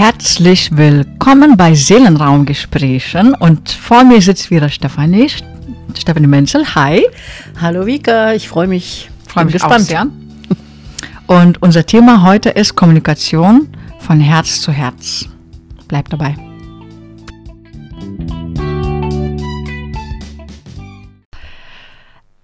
[0.00, 5.28] Herzlich willkommen bei Seelenraumgesprächen und vor mir sitzt wieder Stefanie,
[5.94, 6.74] Stefanie Menzel.
[6.74, 7.06] Hi.
[7.60, 9.10] Hallo Vika, ich freue mich.
[9.28, 9.82] Freue mich gespannt.
[9.82, 10.06] auch sehr.
[11.26, 13.68] Und unser Thema heute ist Kommunikation
[13.98, 15.28] von Herz zu Herz.
[15.86, 16.34] Bleibt dabei.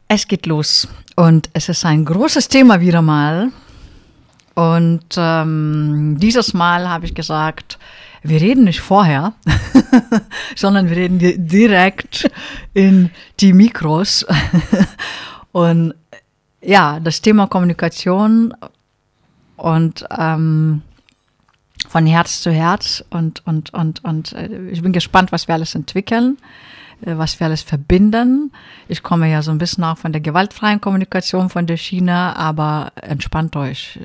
[0.09, 3.51] Es geht los und es ist ein großes Thema wieder mal.
[4.57, 7.79] Und ähm, dieses Mal habe ich gesagt,
[8.23, 9.35] wir reden nicht vorher,
[10.57, 12.31] sondern wir reden direkt
[12.73, 14.25] in die Mikros.
[15.53, 15.95] und
[16.63, 18.55] ja, das Thema Kommunikation
[19.57, 20.81] und ähm,
[21.87, 25.75] von Herz zu Herz und, und, und, und äh, ich bin gespannt, was wir alles
[25.75, 26.39] entwickeln,
[27.03, 28.53] äh, was wir alles verbinden.
[28.89, 32.93] Ich komme ja so ein bisschen auch von der gewaltfreien Kommunikation von der Schiene, aber
[32.97, 34.01] entspannt euch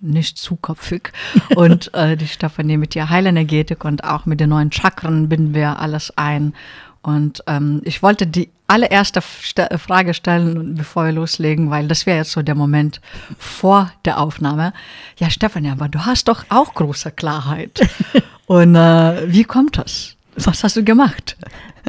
[0.00, 1.12] nicht zu kopfig.
[1.56, 5.78] Und äh, die Stefanie mit der Heilenergetik und auch mit den neuen Chakren binden wir
[5.78, 6.54] alles ein.
[7.02, 12.18] Und ähm, ich wollte die allererste St Frage stellen, bevor wir loslegen, weil das wäre
[12.18, 13.00] jetzt so der Moment
[13.38, 14.72] vor der Aufnahme.
[15.18, 17.80] Ja, Stefanie, aber du hast doch auch große Klarheit.
[18.46, 20.17] Und äh, wie kommt das?
[20.44, 21.36] Was hast du gemacht?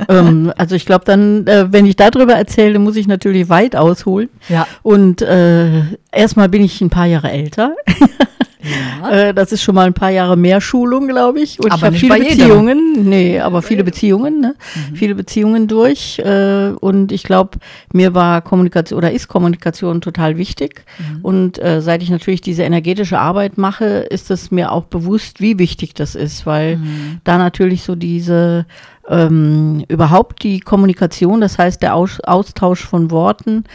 [0.07, 4.29] ähm, also ich glaube dann, äh, wenn ich darüber erzähle, muss ich natürlich weit ausholen.
[4.47, 4.67] Ja.
[4.83, 7.75] Und äh, erstmal bin ich ein paar Jahre älter.
[8.61, 9.09] Ja.
[9.09, 11.59] Äh, das ist schon mal ein paar Jahre mehr Schulung, glaube ich.
[11.59, 12.95] Und aber ich habe viele Beziehungen.
[12.95, 13.09] Jedem.
[13.09, 14.55] Nee, aber viele Beziehungen, ne?
[14.75, 14.95] Mhm.
[14.95, 16.19] Viele Beziehungen durch.
[16.19, 17.59] Äh, und ich glaube,
[17.93, 20.83] mir war Kommunikation oder ist Kommunikation total wichtig.
[20.97, 21.19] Mhm.
[21.21, 25.57] Und äh, seit ich natürlich diese energetische Arbeit mache, ist es mir auch bewusst, wie
[25.57, 27.21] wichtig das ist, weil mhm.
[27.23, 28.65] da natürlich so diese
[29.09, 33.65] ähm, überhaupt die Kommunikation, das heißt der Aus Austausch von Worten,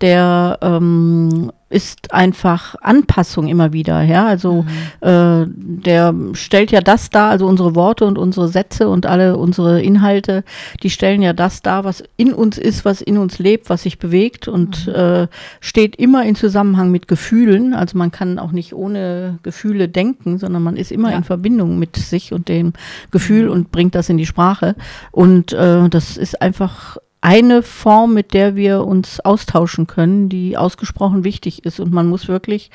[0.00, 4.02] der ähm, ist einfach Anpassung immer wieder.
[4.02, 5.08] Ja, also mhm.
[5.08, 9.82] äh, der stellt ja das dar, also unsere Worte und unsere Sätze und alle unsere
[9.82, 10.44] Inhalte,
[10.82, 13.98] die stellen ja das dar, was in uns ist, was in uns lebt, was sich
[13.98, 14.94] bewegt und mhm.
[14.94, 15.26] äh,
[15.60, 17.74] steht immer in Zusammenhang mit Gefühlen.
[17.74, 21.16] Also man kann auch nicht ohne Gefühle denken, sondern man ist immer ja.
[21.16, 22.72] in Verbindung mit sich und dem
[23.10, 23.52] Gefühl mhm.
[23.52, 24.76] und bringt das in die Sprache.
[25.10, 31.24] Und äh, das ist einfach eine Form, mit der wir uns austauschen können, die ausgesprochen
[31.24, 31.80] wichtig ist.
[31.80, 32.70] Und man muss wirklich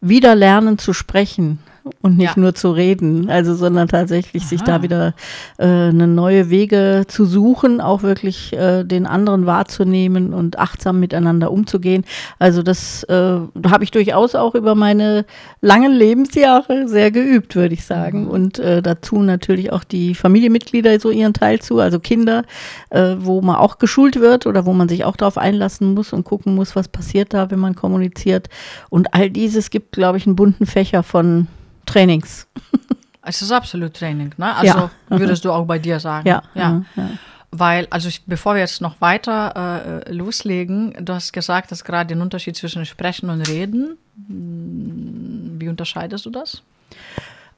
[0.00, 1.58] wieder lernen zu sprechen
[2.02, 2.40] und nicht ja.
[2.40, 4.48] nur zu reden, also sondern tatsächlich Aha.
[4.48, 5.14] sich da wieder
[5.58, 11.50] äh, eine neue Wege zu suchen, auch wirklich äh, den anderen wahrzunehmen und achtsam miteinander
[11.50, 12.04] umzugehen.
[12.38, 15.24] Also das äh, habe ich durchaus auch über meine
[15.60, 18.24] langen Lebensjahre sehr geübt, würde ich sagen.
[18.24, 18.30] Mhm.
[18.30, 22.44] Und äh, dazu natürlich auch die Familienmitglieder so ihren Teil zu, also Kinder,
[22.90, 26.24] äh, wo man auch geschult wird oder wo man sich auch darauf einlassen muss und
[26.24, 28.48] gucken muss, was passiert da, wenn man kommuniziert.
[28.90, 31.48] Und all dieses gibt, glaube ich, einen bunten Fächer von
[31.88, 32.46] Trainings.
[33.28, 34.54] Es ist absolut Training, ne?
[34.56, 34.90] Also ja.
[35.10, 36.26] würdest du auch bei dir sagen.
[36.26, 36.42] Ja.
[36.54, 36.82] ja.
[36.96, 37.10] ja.
[37.50, 42.08] Weil, also ich, bevor wir jetzt noch weiter äh, loslegen, du hast gesagt, dass gerade
[42.08, 43.98] den Unterschied zwischen Sprechen und Reden.
[44.16, 46.62] Wie unterscheidest du das?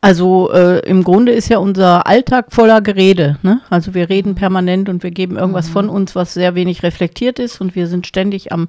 [0.03, 3.37] Also äh, im Grunde ist ja unser Alltag voller Gerede.
[3.43, 3.61] Ne?
[3.69, 5.73] Also wir reden permanent und wir geben irgendwas mhm.
[5.73, 8.69] von uns, was sehr wenig reflektiert ist und wir sind ständig am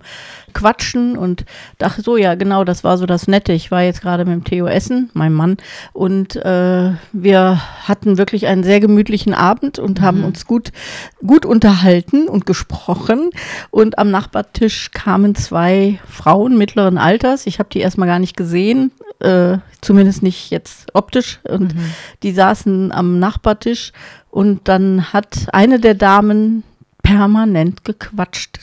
[0.54, 1.46] Quatschen und
[1.78, 3.54] dachte so, ja genau, das war so das Nette.
[3.54, 5.58] Ich war jetzt gerade mit dem Theo Essen, meinem Mann,
[5.94, 10.04] und äh, wir hatten wirklich einen sehr gemütlichen Abend und mhm.
[10.04, 10.74] haben uns gut,
[11.26, 13.30] gut unterhalten und gesprochen.
[13.70, 17.48] Und am Nachbartisch kamen zwei Frauen mittleren Alters.
[17.48, 21.40] Ich habe die erstmal gar nicht gesehen, äh, zumindest nicht jetzt optisch.
[21.44, 21.94] Und mhm.
[22.24, 23.92] die saßen am Nachbartisch
[24.30, 26.64] und dann hat eine der Damen
[27.04, 28.60] permanent gequatscht,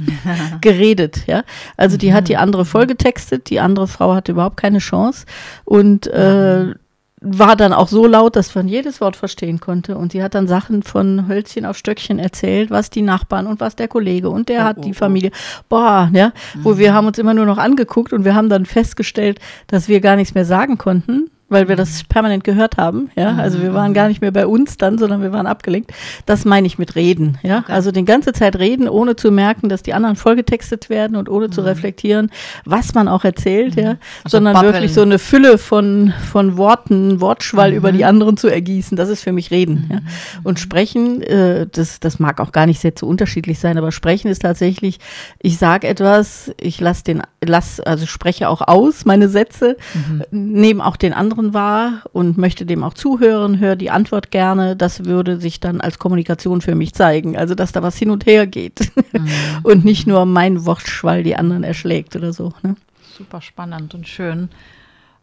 [0.60, 1.42] geredet, ja.
[1.76, 5.26] Also die hat die andere vollgetextet, die andere Frau hatte überhaupt keine Chance
[5.64, 6.74] und äh,
[7.22, 9.96] war dann auch so laut, dass man jedes Wort verstehen konnte.
[9.96, 13.76] Und sie hat dann Sachen von Hölzchen auf Stöckchen erzählt, was die Nachbarn und was
[13.76, 14.94] der Kollege und der oh, hat oh, die oh.
[14.94, 15.30] Familie.
[15.68, 16.64] Boah, ja, mhm.
[16.64, 19.38] wo wir haben uns immer nur noch angeguckt und wir haben dann festgestellt,
[19.68, 23.10] dass wir gar nichts mehr sagen konnten, weil wir das permanent gehört haben.
[23.14, 25.92] Ja, also wir waren gar nicht mehr bei uns dann, sondern wir waren abgelenkt.
[26.26, 27.38] Das meine ich mit Reden.
[27.42, 27.72] Ja, okay.
[27.72, 31.46] also die ganze Zeit reden, ohne zu merken, dass die anderen vollgetextet werden und ohne
[31.46, 31.52] mhm.
[31.52, 32.30] zu reflektieren,
[32.64, 33.76] was man auch erzählt.
[33.76, 33.82] Mhm.
[33.82, 33.90] Ja,
[34.24, 34.74] also sondern Babbeln.
[34.74, 37.76] wirklich so eine Fülle von von Worten, Wortschwall mhm.
[37.76, 38.96] über die anderen zu ergießen.
[38.96, 39.86] Das ist für mich Reden.
[39.90, 40.06] Ja, mhm.
[40.44, 44.28] und Sprechen, äh, das das mag auch gar nicht sehr zu unterschiedlich sein, aber Sprechen
[44.28, 44.98] ist tatsächlich,
[45.38, 50.22] ich sage etwas, ich lasse den, lass also spreche auch aus meine Sätze, mhm.
[50.30, 54.76] nehme auch den anderen anderen war und möchte dem auch zuhören, höre die Antwort gerne,
[54.76, 57.36] das würde sich dann als Kommunikation für mich zeigen.
[57.36, 59.28] Also, dass da was hin und her geht mhm.
[59.62, 62.52] und nicht nur mein Wortschwall die anderen erschlägt oder so.
[62.62, 62.76] Ne?
[63.16, 64.48] Super spannend und schön.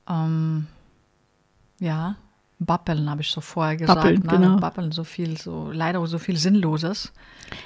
[0.10, 0.68] Ähm,
[1.80, 2.16] ja,
[2.60, 4.02] Bappeln, habe ich so vorher gesagt.
[4.02, 4.28] Bappeln, ne?
[4.28, 4.58] genau.
[4.58, 7.14] Bappeln, so viel, so leider so viel Sinnloses.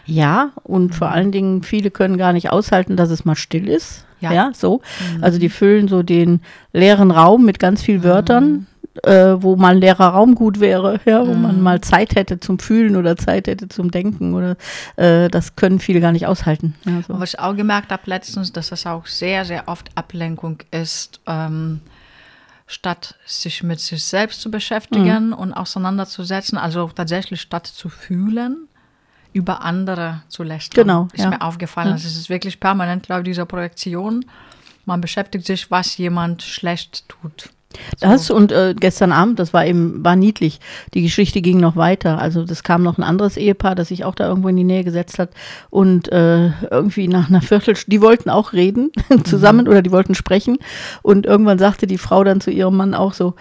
[0.06, 4.06] Ja, und vor allen Dingen, viele können gar nicht aushalten, dass es mal still ist.
[4.24, 4.32] Ja.
[4.34, 4.82] Ja, so.
[5.22, 6.42] Also die füllen so den
[6.72, 8.68] leeren Raum mit ganz vielen Wörtern,
[9.04, 12.58] äh, wo mal ein leerer Raum gut wäre, ja, wo man mal Zeit hätte zum
[12.60, 14.56] Fühlen oder Zeit hätte zum Denken oder
[14.96, 16.76] äh, das können viele gar nicht aushalten.
[16.86, 17.20] Ja, so.
[17.20, 21.82] Was ich auch gemerkt habe letztens, dass das auch sehr, sehr oft Ablenkung ist, ähm,
[22.66, 25.34] statt sich mit sich selbst zu beschäftigen Mhm.
[25.34, 28.68] und auseinanderzusetzen, also tatsächlich statt zu fühlen,
[29.34, 30.84] über andere zu lästern.
[30.84, 31.32] Genau, Ist ja.
[31.32, 31.90] mir aufgefallen.
[31.90, 31.94] Ja.
[31.94, 34.26] Also es ist wirklich permanent, glaube ich, dieser Projektion.
[34.86, 37.50] Man beschäftigt sich, was jemand schlecht tut.
[38.00, 40.60] Das und äh, gestern Abend, das war eben, war niedlich.
[40.94, 42.20] Die Geschichte ging noch weiter.
[42.20, 44.84] Also das kam noch ein anderes Ehepaar, das sich auch da irgendwo in die Nähe
[44.84, 45.32] gesetzt hat.
[45.70, 48.92] Und äh, irgendwie nach einer Viertelstunde, die wollten auch reden
[49.24, 50.58] zusammen oder die wollten sprechen.
[51.02, 53.36] Und irgendwann sagte die Frau dann zu ihrem Mann auch so,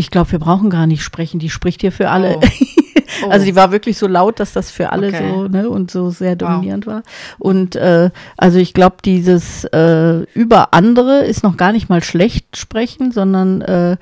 [0.00, 2.36] ich glaube, wir brauchen gar nicht sprechen, die spricht hier für alle.
[2.36, 2.40] Oh.
[2.42, 2.46] Oh.
[3.28, 5.30] Also die war wirklich so laut, dass das für alle Okay.
[5.30, 7.02] so, ne, und so sehr dominierend war.
[7.38, 12.56] Und äh, also ich glaube, dieses äh, über andere ist noch gar nicht mal schlecht
[12.56, 13.96] sprechen, sondern äh,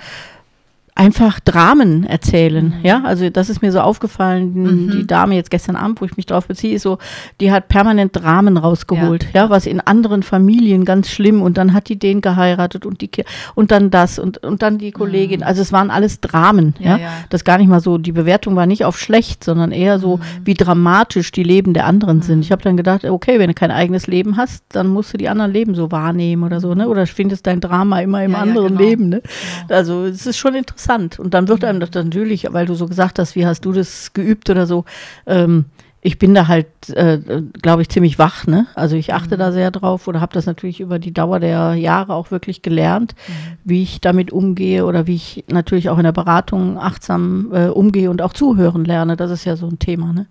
[0.98, 2.74] einfach Dramen erzählen.
[2.82, 4.90] Ja, also das ist mir so aufgefallen.
[4.92, 6.98] Die Dame jetzt gestern Abend, wo ich mich drauf beziehe, ist so,
[7.40, 9.28] die hat permanent Dramen rausgeholt.
[9.32, 13.10] Ja, was in anderen Familien ganz schlimm und dann hat die den geheiratet und die
[13.54, 15.44] und dann das und, und dann die Kollegin.
[15.44, 16.74] Also es waren alles Dramen.
[16.80, 17.10] Ja, Ja, ja.
[17.30, 20.54] das gar nicht mal so, die Bewertung war nicht auf schlecht, sondern eher so, wie
[20.54, 22.40] dramatisch die Leben der anderen sind.
[22.40, 25.28] Ich habe dann gedacht, okay, wenn du kein eigenes Leben hast, dann musst du die
[25.28, 26.88] anderen Leben so wahrnehmen oder so, ne?
[26.88, 28.80] Oder findest dein Drama immer im Ja, ja, anderen genau.
[28.80, 29.22] Leben, ne?
[29.68, 30.87] Also es ist schon interessant.
[30.88, 34.12] Und dann wird einem das natürlich, weil du so gesagt hast, wie hast du das
[34.12, 34.84] geübt oder so,
[35.26, 35.66] ähm,
[36.00, 37.18] ich bin da halt, äh,
[37.60, 38.46] glaube ich, ziemlich wach.
[38.46, 38.66] Ne?
[38.74, 42.14] Also ich achte da sehr drauf oder habe das natürlich über die Dauer der Jahre
[42.14, 43.16] auch wirklich gelernt,
[43.64, 48.10] wie ich damit umgehe oder wie ich natürlich auch in der Beratung achtsam äh, umgehe
[48.10, 49.16] und auch zuhören lerne.
[49.16, 50.12] Das ist ja so ein Thema.
[50.12, 50.26] Ne?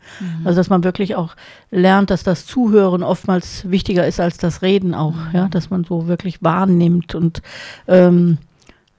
[0.46, 1.36] Also dass man wirklich auch
[1.70, 5.16] lernt, dass das Zuhören oftmals wichtiger ist als das Reden auch.
[5.34, 5.50] Ja?
[5.50, 7.42] Dass man so wirklich wahrnimmt und
[7.90, 8.38] ähm,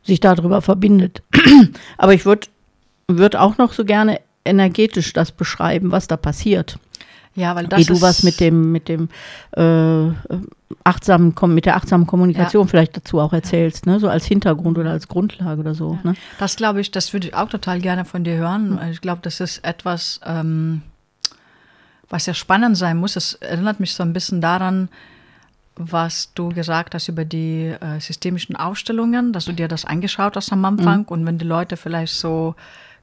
[0.09, 1.23] sich darüber verbindet.
[1.99, 2.49] Aber ich würde
[3.07, 6.79] würd auch noch so gerne energetisch das beschreiben, was da passiert.
[7.35, 9.09] Ja, weil das Wie du was mit dem, mit dem
[9.53, 10.11] äh,
[10.83, 14.01] achtsamen, mit der achtsamen Kommunikation vielleicht dazu auch erzählst, ne?
[14.01, 15.99] So als Hintergrund oder als Grundlage oder so.
[16.03, 16.15] Ne?
[16.41, 18.81] Das glaube ich, das würde ich auch total gerne von dir hören.
[18.91, 20.83] Ich glaube, das ist etwas, ähm,
[22.09, 23.15] was ja spannend sein muss.
[23.15, 24.89] Es erinnert mich so ein bisschen daran,
[25.79, 30.53] was du gesagt hast über die äh, systemischen Ausstellungen, dass du dir das angeschaut hast
[30.53, 32.55] am Anfang und wenn die Leute vielleicht so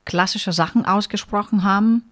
[0.03, 2.03] klassische Sachen ausgesprochen haben,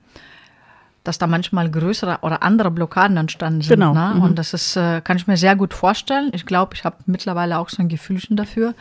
[1.04, 3.80] dass da manchmal größere oder andere Blockaden entstanden sind.
[3.80, 4.14] Genau, Ne?
[4.16, 4.22] mhm.
[4.22, 6.30] Und das ist, äh, kann ich mir sehr gut vorstellen.
[6.34, 8.74] Ich glaube, ich habe mittlerweile auch so ein Gefühlchen dafür.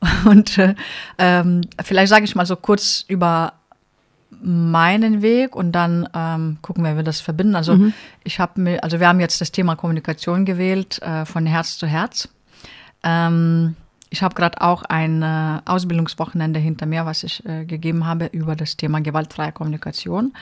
[0.24, 0.74] Und äh,
[1.18, 3.54] ähm, vielleicht sage ich mal so kurz über
[4.44, 7.56] meinen Weg und dann ähm, gucken wir, wie wir das verbinden.
[7.56, 7.78] Also
[8.24, 11.86] ich habe mir, also wir haben jetzt das Thema Kommunikation gewählt äh, von Herz zu
[11.86, 12.28] Herz.
[13.02, 13.74] Ähm,
[14.10, 18.54] ich habe gerade auch ein äh, Ausbildungswochenende hinter mir, was ich äh, gegeben habe über
[18.54, 20.34] das Thema gewaltfreie Kommunikation.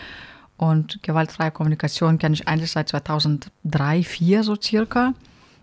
[0.56, 5.14] Und gewaltfreie Kommunikation kenne ich eigentlich seit 2003, 2004 so circa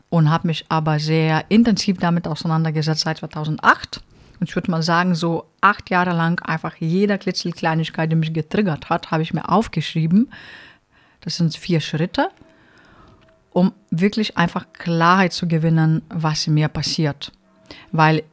[0.10, 4.02] und habe mich aber sehr intensiv damit auseinandergesetzt seit 2008.
[4.40, 8.90] Und ich würde mal sagen, so acht Jahre lang einfach jeder Klitzelkleinigkeit, die mich getriggert
[8.90, 10.32] hat, habe ich mir aufgeschrieben.
[11.22, 12.30] Das sind vier Schritte,
[13.52, 17.32] um wirklich einfach Klarheit zu gewinnen, was mir passiert.
[17.92, 18.24] Weil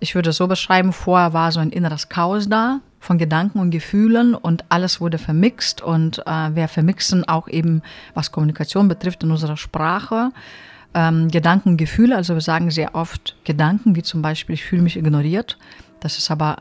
[0.00, 3.70] ich würde es so beschreiben, vorher war so ein inneres Chaos da von Gedanken und
[3.70, 7.82] Gefühlen und alles wurde vermixt und äh, wir vermixen auch eben,
[8.14, 10.30] was Kommunikation betrifft, in unserer Sprache.
[10.94, 14.96] Ähm, Gedanken Gefühle, also wir sagen sehr oft Gedanken, wie zum Beispiel, ich fühle mich
[14.96, 15.58] ignoriert.
[16.00, 16.58] Das ist aber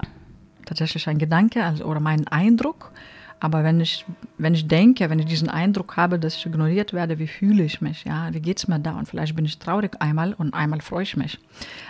[0.65, 2.91] tatsächlich ein Gedanke also, oder mein Eindruck.
[3.39, 4.05] Aber wenn ich,
[4.37, 7.81] wenn ich denke, wenn ich diesen Eindruck habe, dass ich ignoriert werde, wie fühle ich
[7.81, 8.05] mich?
[8.05, 8.93] Ja, wie geht es mir da?
[8.97, 11.37] Und vielleicht bin ich traurig einmal und einmal freue ich mich.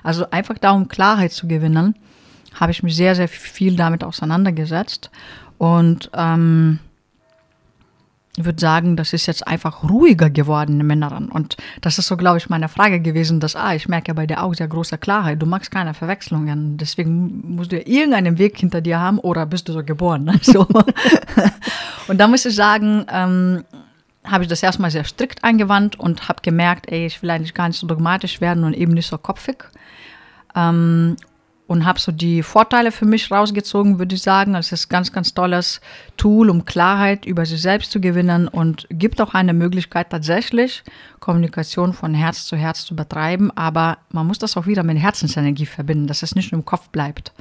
[0.01, 1.95] Also einfach da, um Klarheit zu gewinnen,
[2.55, 5.11] habe ich mich sehr, sehr viel damit auseinandergesetzt.
[5.59, 6.79] Und ähm,
[8.37, 11.29] würde sagen, das ist jetzt einfach ruhiger geworden im Inneren.
[11.29, 14.41] Und das ist so, glaube ich, meine Frage gewesen, dass, ah, ich merke bei dir
[14.41, 15.41] auch sehr große Klarheit.
[15.41, 16.77] Du magst keine Verwechslungen.
[16.77, 20.23] Deswegen musst du ja irgendeinen Weg hinter dir haben oder bist du so geboren.
[20.23, 20.39] Ne?
[22.07, 23.63] Und da muss ich sagen, ähm,
[24.25, 27.67] habe ich das erstmal sehr strikt angewandt und habe gemerkt, ey, ich will eigentlich gar
[27.67, 29.65] nicht so dogmatisch werden und eben nicht so kopfig.
[30.55, 31.17] Ähm,
[31.67, 34.55] und habe so die Vorteile für mich rausgezogen, würde ich sagen.
[34.55, 35.81] Es ist ein ganz, ganz tolles
[36.17, 40.83] Tool, um Klarheit über sich selbst zu gewinnen und gibt auch eine Möglichkeit tatsächlich,
[41.19, 43.49] Kommunikation von Herz zu Herz zu betreiben.
[43.55, 46.89] Aber man muss das auch wieder mit Herzensenergie verbinden, dass es nicht nur im Kopf
[46.89, 47.31] bleibt.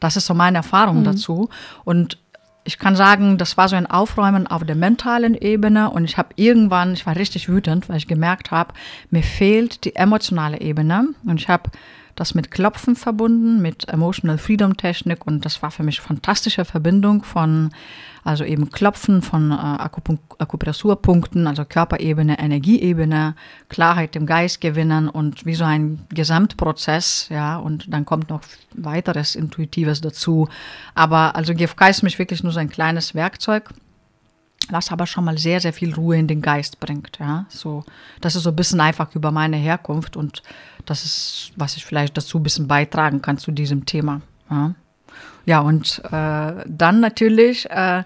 [0.00, 1.04] Das ist so meine Erfahrung mhm.
[1.04, 1.48] dazu.
[1.84, 2.18] Und
[2.64, 6.30] ich kann sagen, das war so ein Aufräumen auf der mentalen Ebene und ich habe
[6.36, 8.74] irgendwann, ich war richtig wütend, weil ich gemerkt habe,
[9.10, 11.70] mir fehlt die emotionale Ebene und ich habe
[12.18, 17.22] das mit Klopfen verbunden, mit Emotional Freedom Technik und das war für mich fantastische Verbindung
[17.22, 17.70] von,
[18.24, 23.36] also eben Klopfen von äh, Akupressurpunkten, also Körperebene, Energieebene,
[23.68, 28.40] Klarheit im Geist gewinnen und wie so ein Gesamtprozess, ja, und dann kommt noch
[28.74, 30.48] weiteres Intuitives dazu.
[30.96, 33.70] Aber also GFK ist mich wirklich nur so ein kleines Werkzeug
[34.70, 37.18] was aber schon mal sehr, sehr viel Ruhe in den Geist bringt.
[37.18, 37.84] Ja, so,
[38.20, 40.42] das ist so ein bisschen einfach über meine Herkunft und
[40.88, 44.22] das ist, was ich vielleicht dazu ein bisschen beitragen kann zu diesem Thema.
[44.50, 44.74] Ja,
[45.44, 48.04] ja und äh, dann natürlich äh,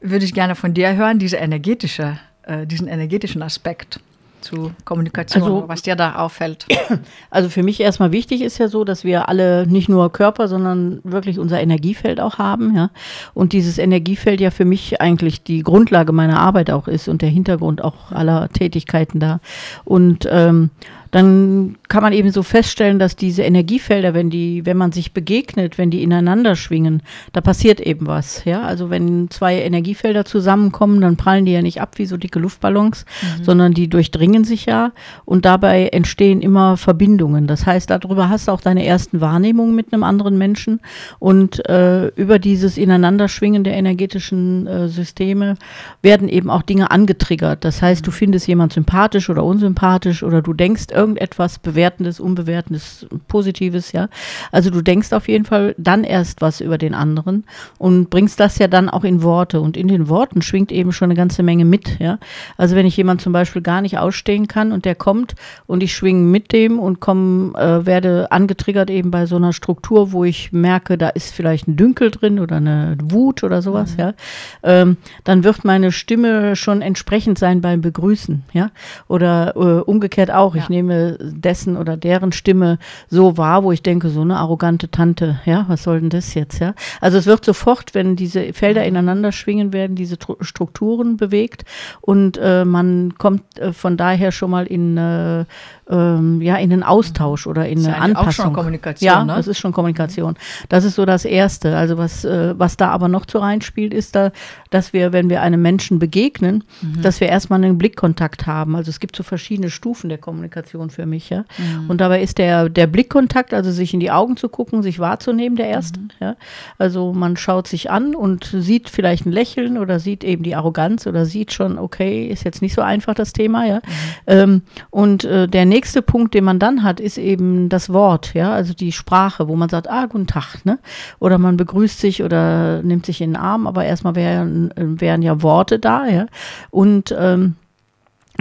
[0.00, 4.00] würde ich gerne von dir hören, diese energetische, äh, diesen energetischen Aspekt
[4.40, 6.66] zu Kommunikation, also, was dir da auffällt?
[7.30, 11.00] Also für mich erstmal wichtig ist ja so, dass wir alle nicht nur Körper, sondern
[11.04, 12.90] wirklich unser Energiefeld auch haben, ja.
[13.34, 17.28] Und dieses Energiefeld ja für mich eigentlich die Grundlage meiner Arbeit auch ist und der
[17.28, 19.40] Hintergrund auch aller Tätigkeiten da.
[19.84, 20.70] Und ähm,
[21.10, 25.78] dann kann man eben so feststellen, dass diese Energiefelder, wenn die, wenn man sich begegnet,
[25.78, 28.44] wenn die ineinander schwingen, da passiert eben was.
[28.44, 32.38] Ja, also wenn zwei Energiefelder zusammenkommen, dann prallen die ja nicht ab wie so dicke
[32.38, 33.04] Luftballons,
[33.38, 33.44] mhm.
[33.44, 34.92] sondern die durchdringen sich ja
[35.24, 37.46] und dabei entstehen immer Verbindungen.
[37.46, 40.80] Das heißt, darüber hast du auch deine ersten Wahrnehmungen mit einem anderen Menschen
[41.18, 45.54] und äh, über dieses Ineinanderschwingen der energetischen äh, Systeme
[46.02, 47.64] werden eben auch Dinge angetriggert.
[47.64, 53.92] Das heißt, du findest jemand sympathisch oder unsympathisch oder du denkst irgendetwas Bewertendes, Unbewertendes, Positives,
[53.92, 54.08] ja.
[54.50, 57.44] Also du denkst auf jeden Fall dann erst was über den anderen
[57.78, 59.60] und bringst das ja dann auch in Worte.
[59.60, 62.18] Und in den Worten schwingt eben schon eine ganze Menge mit, ja.
[62.56, 65.34] Also wenn ich jemand zum Beispiel gar nicht ausstehen kann und der kommt
[65.66, 70.12] und ich schwinge mit dem und komm, äh, werde angetriggert eben bei so einer Struktur,
[70.12, 74.00] wo ich merke, da ist vielleicht ein Dünkel drin oder eine Wut oder sowas, mhm.
[74.00, 74.14] ja,
[74.62, 78.70] ähm, dann wird meine Stimme schon entsprechend sein beim Begrüßen, ja.
[79.06, 80.54] Oder äh, umgekehrt auch.
[80.54, 80.62] Ja.
[80.62, 82.78] Ich nehme nehme dessen oder deren Stimme
[83.08, 86.58] so wahr, wo ich denke, so eine arrogante Tante, ja, was soll denn das jetzt,
[86.58, 86.74] ja?
[87.00, 88.88] Also es wird sofort, wenn diese Felder mhm.
[88.88, 91.64] ineinander schwingen werden, diese Strukturen bewegt
[92.00, 95.44] und äh, man kommt äh, von daher schon mal in äh,
[95.90, 98.28] ähm, ja, in den Austausch oder in eine Anpassung.
[98.28, 99.34] Auch schon Kommunikation, ja, ne?
[99.36, 100.36] das ist schon Kommunikation.
[100.68, 101.76] Das ist so das Erste.
[101.76, 104.30] Also was, äh, was da aber noch zu reinspielt, ist da,
[104.70, 107.02] dass wir, wenn wir einem Menschen begegnen, mhm.
[107.02, 108.76] dass wir erstmal einen Blickkontakt haben.
[108.76, 111.44] Also es gibt so verschiedene Stufen der Kommunikation für mich, ja.
[111.56, 111.88] Mhm.
[111.88, 115.56] Und dabei ist der, der Blickkontakt, also sich in die Augen zu gucken, sich wahrzunehmen,
[115.56, 116.08] der erste, mhm.
[116.20, 116.36] ja.
[116.76, 121.06] Also man schaut sich an und sieht vielleicht ein Lächeln oder sieht eben die Arroganz
[121.06, 123.76] oder sieht schon, okay, ist jetzt nicht so einfach das Thema, ja.
[123.76, 123.80] Mhm.
[124.26, 128.34] Ähm, und äh, der nächste nächste Punkt, den man dann hat, ist eben das Wort,
[128.34, 130.80] ja, also die Sprache, wo man sagt, ah, guten Tag, ne?
[131.20, 135.40] Oder man begrüßt sich oder nimmt sich in den Arm, aber erstmal wären, wären ja
[135.40, 136.26] Worte da, ja.
[136.70, 137.54] Und ähm,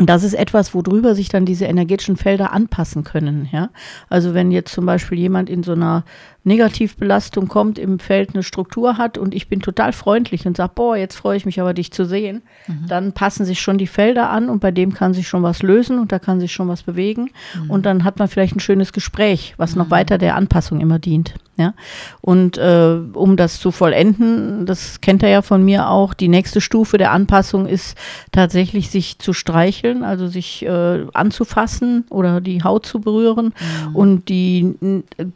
[0.06, 3.50] das ist etwas, worüber sich dann diese energetischen Felder anpassen können.
[3.52, 3.70] Ja?
[4.10, 6.04] Also wenn jetzt zum Beispiel jemand in so einer
[6.44, 10.96] Negativbelastung kommt, im Feld eine Struktur hat und ich bin total freundlich und sage, boah,
[10.96, 12.88] jetzt freue ich mich aber, dich zu sehen, mhm.
[12.88, 15.98] dann passen sich schon die Felder an und bei dem kann sich schon was lösen
[15.98, 17.72] und da kann sich schon was bewegen mhm.
[17.72, 19.82] und dann hat man vielleicht ein schönes Gespräch, was mhm.
[19.82, 21.34] noch weiter der Anpassung immer dient.
[21.58, 21.74] Ja?
[22.22, 26.62] Und äh, um das zu vollenden, das kennt er ja von mir auch, die nächste
[26.62, 27.98] Stufe der Anpassung ist
[28.32, 33.54] tatsächlich sich zu streicheln, also sich äh, anzufassen oder die Haut zu berühren
[33.88, 33.96] mhm.
[33.96, 34.76] und die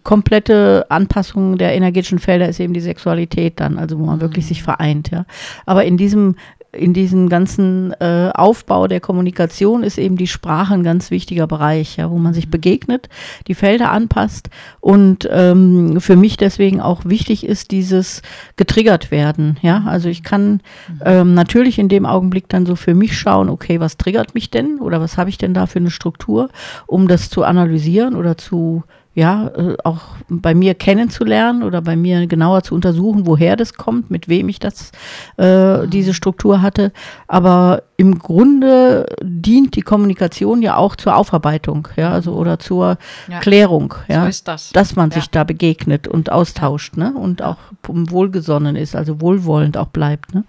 [0.04, 4.22] komplette Anpassung der energetischen Felder ist eben die Sexualität dann, also wo man mhm.
[4.22, 5.26] wirklich sich vereint, ja.
[5.66, 6.36] Aber in diesem
[6.74, 11.98] in diesem ganzen äh, Aufbau der Kommunikation ist eben die Sprache ein ganz wichtiger Bereich,
[11.98, 12.52] ja, wo man sich mhm.
[12.52, 13.10] begegnet,
[13.48, 14.50] die Felder anpasst
[14.80, 18.22] und ähm, für mich deswegen auch wichtig ist dieses
[18.56, 19.58] getriggert werden.
[19.62, 21.02] Ja, also ich kann mhm.
[21.04, 24.80] ähm, natürlich in dem Augenblick dann so für mich schauen, okay, was triggert mich denn
[24.80, 26.50] oder was habe ich denn da für eine Struktur,
[26.88, 32.28] um das zu analysieren oder zu ja, äh, auch bei mir kennenzulernen oder bei mir
[32.28, 34.92] genauer zu untersuchen, woher das kommt, mit wem ich das,
[35.38, 35.90] äh, mhm.
[35.90, 36.94] diese Struktur hatte.
[37.28, 42.98] Aber im Grunde dient die Kommunikation ja auch zur Aufarbeitung, ja, also oder zur
[43.30, 43.40] ja.
[43.42, 44.72] Klärung, ja, so ist das.
[44.72, 45.18] dass man ja.
[45.18, 50.46] sich da begegnet und austauscht, ne, und auch wohlgesonnen ist, also wohlwollend auch bleibt, ne.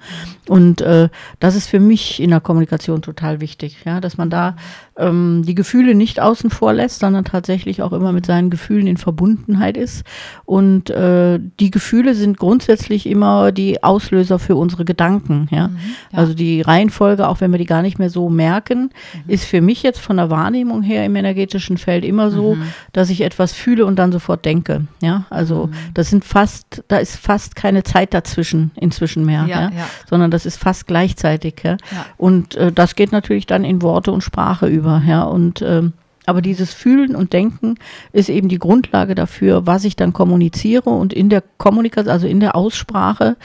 [0.49, 4.57] Und äh, das ist für mich in der Kommunikation total wichtig, ja, dass man da
[4.97, 8.97] ähm, die Gefühle nicht außen vor lässt, sondern tatsächlich auch immer mit seinen Gefühlen in
[8.97, 10.05] Verbundenheit ist.
[10.47, 15.69] Und äh, die Gefühle sind grundsätzlich immer die Auslöser für unsere Gedanken, ja.
[15.69, 15.77] Mhm,
[16.13, 16.19] ja.
[16.19, 18.91] Also die Reihenfolge, auch wenn wir die gar nicht mehr so merken,
[19.27, 22.57] ist für mich jetzt von der Wahrnehmung her im energetischen Feld immer so,
[22.95, 24.87] dass ich etwas fühle und dann sofort denke.
[25.03, 29.71] Ja, also das sind fast, da ist fast keine Zeit dazwischen inzwischen mehr, Ja, ja,
[29.77, 29.87] ja.
[30.09, 31.57] sondern das ist fast gleichzeitig.
[31.63, 31.73] Ja.
[31.73, 32.07] Ja.
[32.17, 35.03] Und äh, das geht natürlich dann in Worte und Sprache über.
[35.07, 35.93] Ja, und ähm,
[36.25, 37.75] aber dieses Fühlen und Denken
[38.13, 40.91] ist eben die Grundlage dafür, was ich dann kommuniziere.
[40.91, 43.37] Und in der Kommunikation, also in der Aussprache,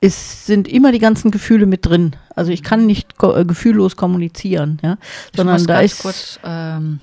[0.00, 2.16] ist, sind immer die ganzen Gefühle mit drin.
[2.34, 4.96] Also ich kann nicht ko äh, gefühllos kommunizieren, ja,
[5.36, 7.00] sondern da ist kurz, ähm,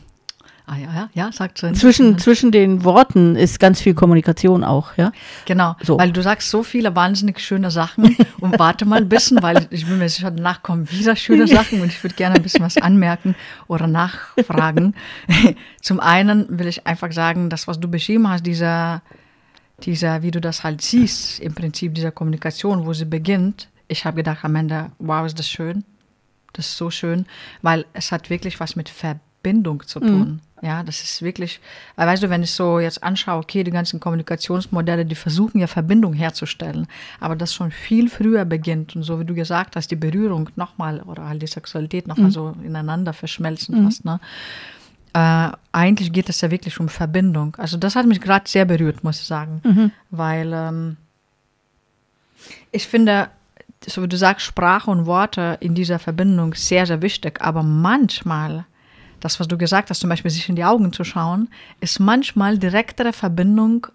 [0.65, 5.11] ah ja, ja, ja, sagt zwischen, zwischen den Worten ist ganz viel Kommunikation auch, ja.
[5.45, 5.99] Genau, So.
[5.99, 9.85] weil du sagst so viele wahnsinnig schöne Sachen und warte mal ein bisschen, weil ich
[9.85, 12.77] bin mir sicher, danach kommen wieder schöne Sachen und ich würde gerne ein bisschen was
[12.77, 13.35] anmerken
[13.67, 14.95] oder nachfragen.
[15.83, 19.03] Zum einen will ich einfach sagen, das, was du beschrieben hast, dieser,
[19.83, 24.17] dieser, wie du das halt siehst, im Prinzip dieser Kommunikation, wo sie beginnt, ich habe
[24.17, 25.83] gedacht am Ende, wow, ist das schön.
[26.53, 27.25] Das ist so schön,
[27.61, 30.41] weil es hat wirklich was mit Verbindung zu tun.
[30.63, 31.59] Ja, das ist wirklich,
[31.95, 35.67] weil weißt du, wenn ich so jetzt anschaue, okay, die ganzen Kommunikationsmodelle, die versuchen ja
[35.67, 36.87] Verbindung herzustellen,
[37.19, 41.01] aber das schon viel früher beginnt und so wie du gesagt hast, die Berührung nochmal
[41.01, 44.19] oder halt die Sexualität nochmal so ineinander verschmelzen fast, ne?
[45.17, 47.55] Äh, eigentlich geht es ja wirklich um Verbindung.
[47.57, 49.61] Also das hat mich gerade sehr berührt, muss ich sagen,
[50.11, 50.97] weil ähm,
[52.71, 53.29] ich finde,
[53.83, 57.41] so wie du sagst, Sprache und Worte in dieser Verbindung sehr, sehr wichtig.
[57.41, 58.65] Aber manchmal,
[59.19, 62.59] das, was du gesagt hast, zum Beispiel sich in die Augen zu schauen, ist manchmal
[62.59, 63.87] direktere Verbindung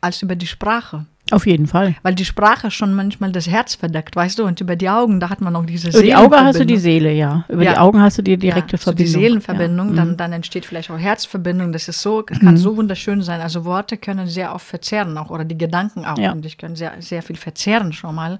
[0.00, 1.04] als über die Sprache.
[1.32, 1.94] Auf jeden Fall.
[2.02, 5.30] Weil die Sprache schon manchmal das Herz verdeckt, weißt du, und über die Augen, da
[5.30, 6.76] hat man noch diese Über die Augen hast du die.
[6.76, 7.44] Seele, ja.
[7.48, 7.72] Über Ja.
[7.72, 9.06] die Augen hast du die direkte ja, Verbindung.
[9.12, 9.92] So die Seelenverbindung, Ja.
[9.92, 9.96] Mhm.
[9.96, 11.72] dann, dann entsteht vielleicht auch Herzverbindung.
[11.72, 13.40] Das ist so, kann so wunderschön sein.
[13.40, 16.18] Also Worte können sehr oft verzehren auch oder die Gedanken auch.
[16.18, 16.32] Ja.
[16.32, 18.38] Und ich können sehr, sehr viel verzehren schon mal.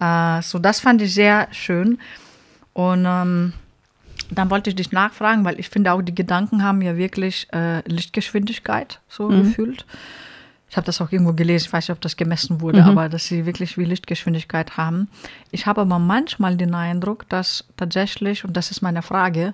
[0.00, 1.98] Äh, so, das fand ich sehr schön.
[2.72, 3.52] Und ähm,
[4.32, 7.80] dann wollte ich dich nachfragen, weil ich finde auch, die Gedanken haben ja wirklich äh,
[7.88, 9.42] Lichtgeschwindigkeit, so Mhm.
[9.44, 9.84] gefühlt.
[10.70, 13.26] Ich habe das auch irgendwo gelesen, ich weiß nicht, ob das gemessen wurde, aber dass
[13.26, 15.08] sie wirklich wie Lichtgeschwindigkeit haben.
[15.50, 19.52] Ich habe aber manchmal den Eindruck, dass tatsächlich, und das ist meine Frage,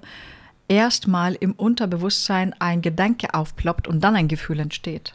[0.68, 5.14] erstmal im Unterbewusstsein ein Gedanke aufploppt und dann ein Gefühl entsteht.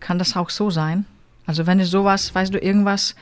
[0.00, 1.04] Kann das auch so sein?
[1.44, 3.14] Also wenn ich sowas, weißt du, irgendwas,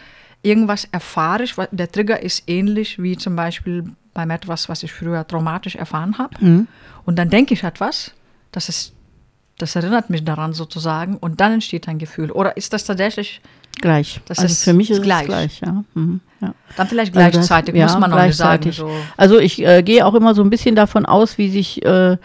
[0.42, 5.26] irgendwas erfahre ich, der Trigger ist ähnlich wie zum Beispiel beim etwas, was ich früher
[5.26, 6.36] traumatisch erfahren habe.
[6.44, 6.68] Mhm.
[7.04, 8.12] Und dann denke ich etwas,
[8.52, 8.92] das ist,
[9.62, 12.30] das erinnert mich daran sozusagen und dann entsteht ein Gefühl.
[12.32, 13.40] Oder ist das tatsächlich
[13.80, 14.20] Gleich.
[14.26, 15.24] Das also ist- für mich ist es gleich.
[15.24, 15.82] gleich, ja.
[15.94, 16.20] Mhm.
[16.42, 16.52] ja.
[16.76, 18.60] dann vielleicht Also das- gleichzeitig, ja, muss man noch nicht sagen.
[18.62, 18.76] gleichzeitig.
[18.76, 18.90] So.
[19.16, 22.18] Also ich äh, gehe auch immer so ein bisschen davon aus, wie sich äh,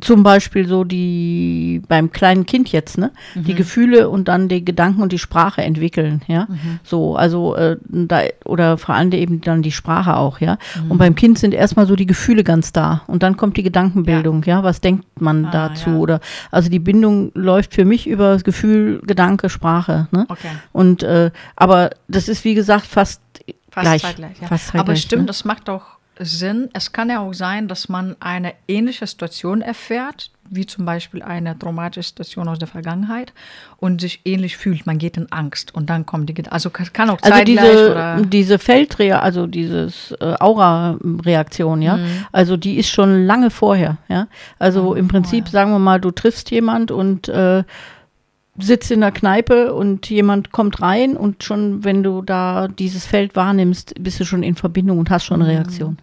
[0.00, 3.44] zum Beispiel so die beim kleinen Kind jetzt, ne, Mhm.
[3.44, 6.46] die Gefühle und dann die Gedanken und die Sprache entwickeln, ja.
[6.48, 6.78] Mhm.
[6.84, 10.58] So, also äh, da oder vor allem eben dann die Sprache auch, ja.
[10.84, 10.90] Mhm.
[10.92, 14.44] Und beim Kind sind erstmal so die Gefühle ganz da und dann kommt die Gedankenbildung,
[14.44, 14.62] ja.
[14.62, 15.90] Was denkt man Ah, dazu?
[15.90, 15.96] ja.
[15.96, 16.20] Oder
[16.52, 20.24] also die Bindung läuft für mich über Gefühl, Gedanke, Sprache, ne?
[20.28, 20.48] Okay.
[20.72, 23.20] Und äh, aber das ist wie gesagt fast,
[23.72, 24.02] Fast gleich.
[24.02, 24.40] zeitgleich.
[24.40, 24.46] Ja.
[24.48, 25.26] Fast Aber zeitgleich, stimmt, ne?
[25.26, 25.82] das macht auch
[26.20, 26.68] Sinn.
[26.72, 31.56] Es kann ja auch sein, dass man eine ähnliche Situation erfährt, wie zum Beispiel eine
[31.58, 33.32] traumatische Situation aus der Vergangenheit
[33.76, 34.84] und sich ähnlich fühlt.
[34.84, 36.54] Man geht in Angst und dann kommt die Gedanken.
[36.54, 38.20] Also kann auch Also zeitgleich diese, oder.
[38.22, 42.26] diese Feldrea, also dieses äh, Aura-Reaktion, ja, Mhm.
[42.32, 44.26] also die ist schon lange vorher, ja.
[44.58, 47.62] Also im Prinzip, sagen wir mal, du triffst jemand und äh,
[48.60, 53.36] sitzt in der Kneipe und jemand kommt rein und schon, wenn du da dieses Feld
[53.36, 55.98] wahrnimmst, bist du schon in Verbindung und hast schon eine Reaktion.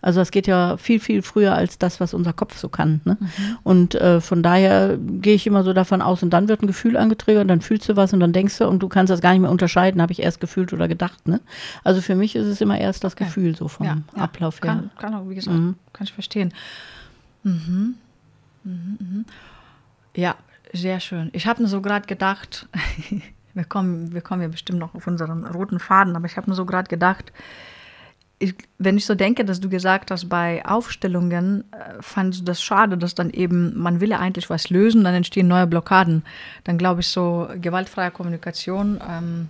[0.00, 3.00] Also das geht ja viel, viel früher als das, was unser Kopf so kann.
[3.04, 3.16] Ne?
[3.62, 6.96] Und äh, von daher gehe ich immer so davon aus, und dann wird ein Gefühl
[6.96, 9.32] angetriggert, und dann fühlst du was und dann denkst du, und du kannst das gar
[9.32, 11.26] nicht mehr unterscheiden, habe ich erst gefühlt oder gedacht.
[11.26, 11.40] Ne?
[11.84, 14.22] Also für mich ist es immer erst das Gefühl so vom ja, ja.
[14.22, 14.72] Ablauf her.
[14.72, 15.74] Kann, kann auch, wie gesagt, Mhm.
[15.92, 16.52] kann ich verstehen.
[17.42, 17.94] Mhm.
[18.64, 19.24] Mhm, mhm.
[20.16, 20.36] Ja,
[20.74, 21.30] sehr schön.
[21.32, 22.68] Ich habe mir so gerade gedacht,
[23.54, 26.56] wir kommen, wir kommen ja bestimmt noch auf unseren roten Faden, aber ich habe mir
[26.56, 27.32] so gerade gedacht,
[28.40, 32.62] ich, wenn ich so denke, dass du gesagt hast, bei Aufstellungen äh, fandest du das
[32.62, 36.24] schade, dass dann eben, man will ja eigentlich was lösen, dann entstehen neue Blockaden.
[36.64, 39.48] Dann glaube ich, so gewaltfreie Kommunikation, ähm,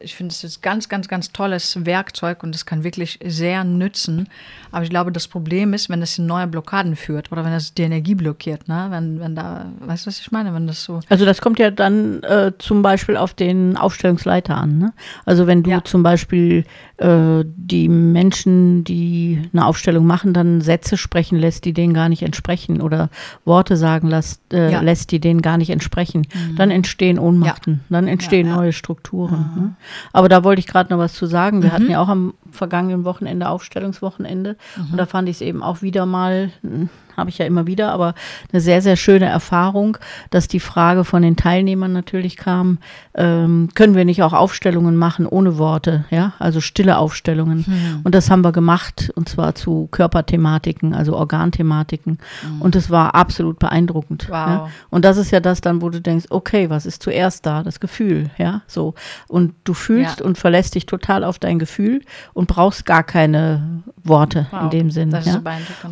[0.00, 4.28] ich finde, es ist ganz, ganz, ganz tolles Werkzeug und es kann wirklich sehr nützen.
[4.72, 7.74] Aber ich glaube, das Problem ist, wenn es in neue Blockaden führt oder wenn es
[7.74, 8.86] die Energie blockiert, ne?
[8.90, 10.54] Wenn, wenn da, weißt du, was ich meine?
[10.54, 11.00] Wenn das so.
[11.08, 14.78] Also das kommt ja dann äh, zum Beispiel auf den Aufstellungsleiter an.
[14.78, 14.92] Ne?
[15.24, 15.84] Also wenn du Ja.
[15.84, 16.64] zum Beispiel
[16.98, 22.22] äh, die Menschen, die eine Aufstellung machen, dann Sätze sprechen lässt, die denen gar nicht
[22.22, 23.10] entsprechen oder
[23.44, 24.80] Worte sagen lässt, äh, ja.
[24.80, 26.26] lässt die denen gar nicht entsprechen.
[26.32, 26.56] Mhm.
[26.56, 27.80] Dann entstehen Ohnmachten, ja.
[27.90, 29.50] dann entstehen neue Strukturen.
[29.54, 29.62] Mhm.
[29.62, 29.74] Ne?
[30.12, 31.62] Aber da wollte ich gerade noch was zu sagen.
[31.62, 31.74] Wir mhm.
[31.74, 34.96] hatten ja auch am vergangenen Wochenende Aufstellungswochenende und mhm.
[34.96, 38.14] da fand ich es eben auch wieder mal hm, habe ich ja immer wieder, aber
[38.52, 39.98] eine sehr, sehr schöne Erfahrung,
[40.30, 42.78] dass die Frage von den Teilnehmern natürlich kam,
[43.14, 47.64] ähm, können wir nicht auch Aufstellungen machen ohne Worte, ja, also stille Aufstellungen.
[47.66, 48.00] Mhm.
[48.04, 52.18] Und das haben wir gemacht, und zwar zu Körperthematiken, also Organthematiken.
[52.42, 52.62] Mhm.
[52.62, 54.26] Und es war absolut beeindruckend.
[54.28, 54.34] Wow.
[54.34, 54.68] Ja?
[54.90, 57.62] Und das ist ja das dann, wo du denkst, okay, was ist zuerst da?
[57.62, 58.94] Das Gefühl, ja, so.
[59.28, 60.26] Und du fühlst ja.
[60.26, 62.02] und verlässt dich total auf dein Gefühl
[62.34, 64.62] und brauchst gar keine Worte wow.
[64.62, 65.10] in dem Sinn.
[65.10, 65.42] Das ja?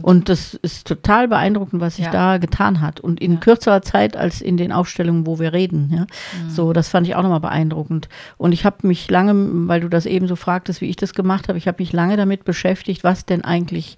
[0.03, 2.11] Und das ist total total beeindruckend, was sich ja.
[2.11, 3.01] da getan hat.
[3.01, 3.39] Und in ja.
[3.39, 5.91] kürzerer Zeit als in den Aufstellungen, wo wir reden.
[5.93, 6.01] Ja?
[6.03, 6.51] Mhm.
[6.51, 8.09] So, das fand ich auch nochmal beeindruckend.
[8.37, 9.33] Und ich habe mich lange,
[9.69, 12.17] weil du das eben so fragtest, wie ich das gemacht habe, ich habe mich lange
[12.17, 13.97] damit beschäftigt, was denn eigentlich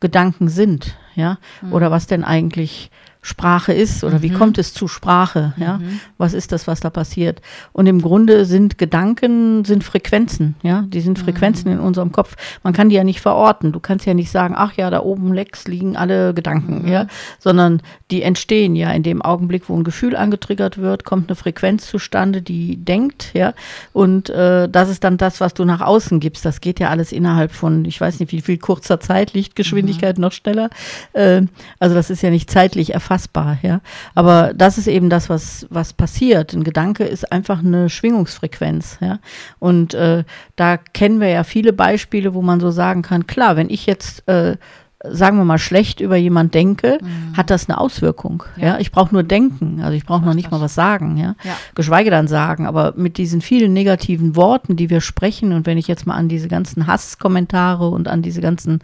[0.00, 1.72] Gedanken sind, ja, mhm.
[1.72, 2.90] oder was denn eigentlich
[3.24, 4.22] Sprache ist oder mhm.
[4.22, 5.78] wie kommt es zu Sprache, ja?
[5.78, 6.00] Mhm.
[6.18, 7.40] Was ist das, was da passiert?
[7.72, 10.82] Und im Grunde sind Gedanken, sind Frequenzen, ja?
[10.88, 11.78] Die sind Frequenzen mhm.
[11.78, 12.34] in unserem Kopf.
[12.64, 13.70] Man kann die ja nicht verorten.
[13.70, 16.88] Du kannst ja nicht sagen, ach ja, da oben Lex liegen alle Gedanken, mhm.
[16.88, 17.06] ja?
[17.38, 17.80] Sondern
[18.10, 22.42] die entstehen ja in dem Augenblick, wo ein Gefühl angetriggert wird, kommt eine Frequenz zustande,
[22.42, 23.54] die denkt, ja?
[23.92, 26.44] Und äh, das ist dann das, was du nach außen gibst.
[26.44, 30.22] Das geht ja alles innerhalb von, ich weiß nicht, wie viel kurzer Zeit, Lichtgeschwindigkeit mhm.
[30.22, 30.70] noch schneller.
[31.12, 31.42] Äh,
[31.78, 33.80] also das ist ja nicht zeitlich erfasst fassbar, ja.
[34.14, 36.54] Aber das ist eben das, was, was passiert.
[36.54, 39.18] Ein Gedanke ist einfach eine Schwingungsfrequenz, ja.
[39.58, 40.24] Und äh,
[40.56, 44.26] da kennen wir ja viele Beispiele, wo man so sagen kann, klar, wenn ich jetzt
[44.28, 44.56] äh,
[45.04, 47.36] sagen wir mal, schlecht über jemand denke, mhm.
[47.36, 48.44] hat das eine Auswirkung.
[48.56, 48.78] Ja, ja?
[48.78, 51.34] ich brauche nur denken, also ich brauche noch nicht mal was sagen, ja?
[51.42, 51.56] ja?
[51.74, 55.88] Geschweige dann sagen, aber mit diesen vielen negativen Worten, die wir sprechen und wenn ich
[55.88, 58.80] jetzt mal an diese ganzen Hasskommentare und an diese ganzen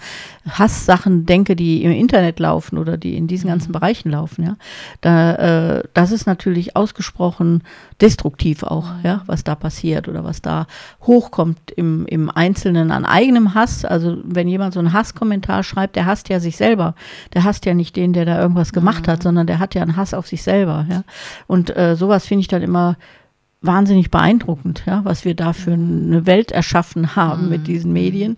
[0.49, 3.75] Hasssachen denke, die im Internet laufen oder die in diesen ganzen mhm.
[3.75, 4.57] Bereichen laufen, ja,
[5.01, 5.35] da,
[5.77, 7.63] äh, das ist natürlich ausgesprochen
[8.01, 9.01] destruktiv auch, mhm.
[9.05, 10.67] ja, was da passiert oder was da
[11.03, 13.85] hochkommt im, im Einzelnen an eigenem Hass.
[13.85, 16.95] Also wenn jemand so einen Hasskommentar schreibt, der hasst ja sich selber.
[17.35, 19.13] Der hasst ja nicht den, der da irgendwas gemacht mhm.
[19.13, 20.87] hat, sondern der hat ja einen Hass auf sich selber.
[20.91, 21.05] Ja?
[21.47, 22.97] Und äh, sowas finde ich dann immer
[23.61, 27.49] wahnsinnig beeindruckend, ja, was wir da für eine Welt erschaffen haben mhm.
[27.51, 28.37] mit diesen Medien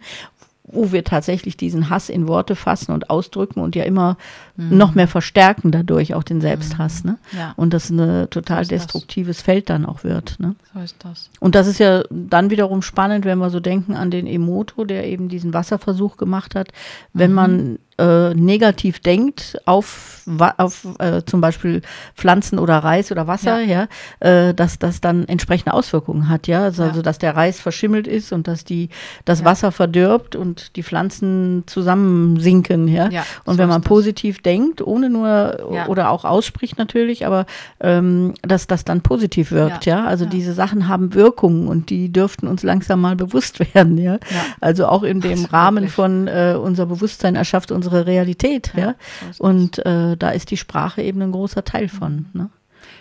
[0.72, 4.16] wo wir tatsächlich diesen Hass in Worte fassen und ausdrücken und ja immer
[4.56, 4.76] mhm.
[4.76, 7.04] noch mehr verstärken dadurch auch den Selbsthass.
[7.04, 7.10] Mhm.
[7.10, 7.18] Ne?
[7.36, 7.54] Ja.
[7.56, 9.44] Und das ein total so destruktives das.
[9.44, 10.38] Feld dann auch wird.
[10.38, 10.54] Ne?
[10.74, 11.30] So ist das.
[11.40, 15.06] Und das ist ja dann wiederum spannend, wenn wir so denken an den Emoto, der
[15.06, 16.68] eben diesen Wasserversuch gemacht hat.
[17.12, 17.36] Wenn mhm.
[17.36, 20.22] man äh, negativ denkt auf,
[20.56, 21.82] auf äh, zum Beispiel
[22.16, 23.86] Pflanzen oder Reis oder Wasser, ja,
[24.22, 26.62] ja äh, dass das dann entsprechende Auswirkungen hat, ja?
[26.62, 27.02] Also, ja.
[27.02, 28.88] dass der Reis verschimmelt ist und dass die
[29.26, 29.44] das ja.
[29.44, 33.10] Wasser verdirbt und die Pflanzen zusammensinken, ja.
[33.10, 37.44] ja und so wenn man positiv denkt, ohne nur oder auch ausspricht natürlich, aber
[37.80, 40.06] ähm, dass das dann positiv wirkt, ja.
[40.06, 44.18] Also diese Sachen haben Wirkungen und die dürften uns langsam mal bewusst werden, ja.
[44.60, 45.92] Also auch in dem Rahmen wirklich.
[45.92, 48.72] von äh, unser Bewusstsein erschafft unsere unsere Realität.
[48.74, 48.94] Ja, ja?
[49.38, 52.26] Und äh, da ist die Sprache eben ein großer Teil von.
[52.32, 52.40] Mhm.
[52.40, 52.50] Ne?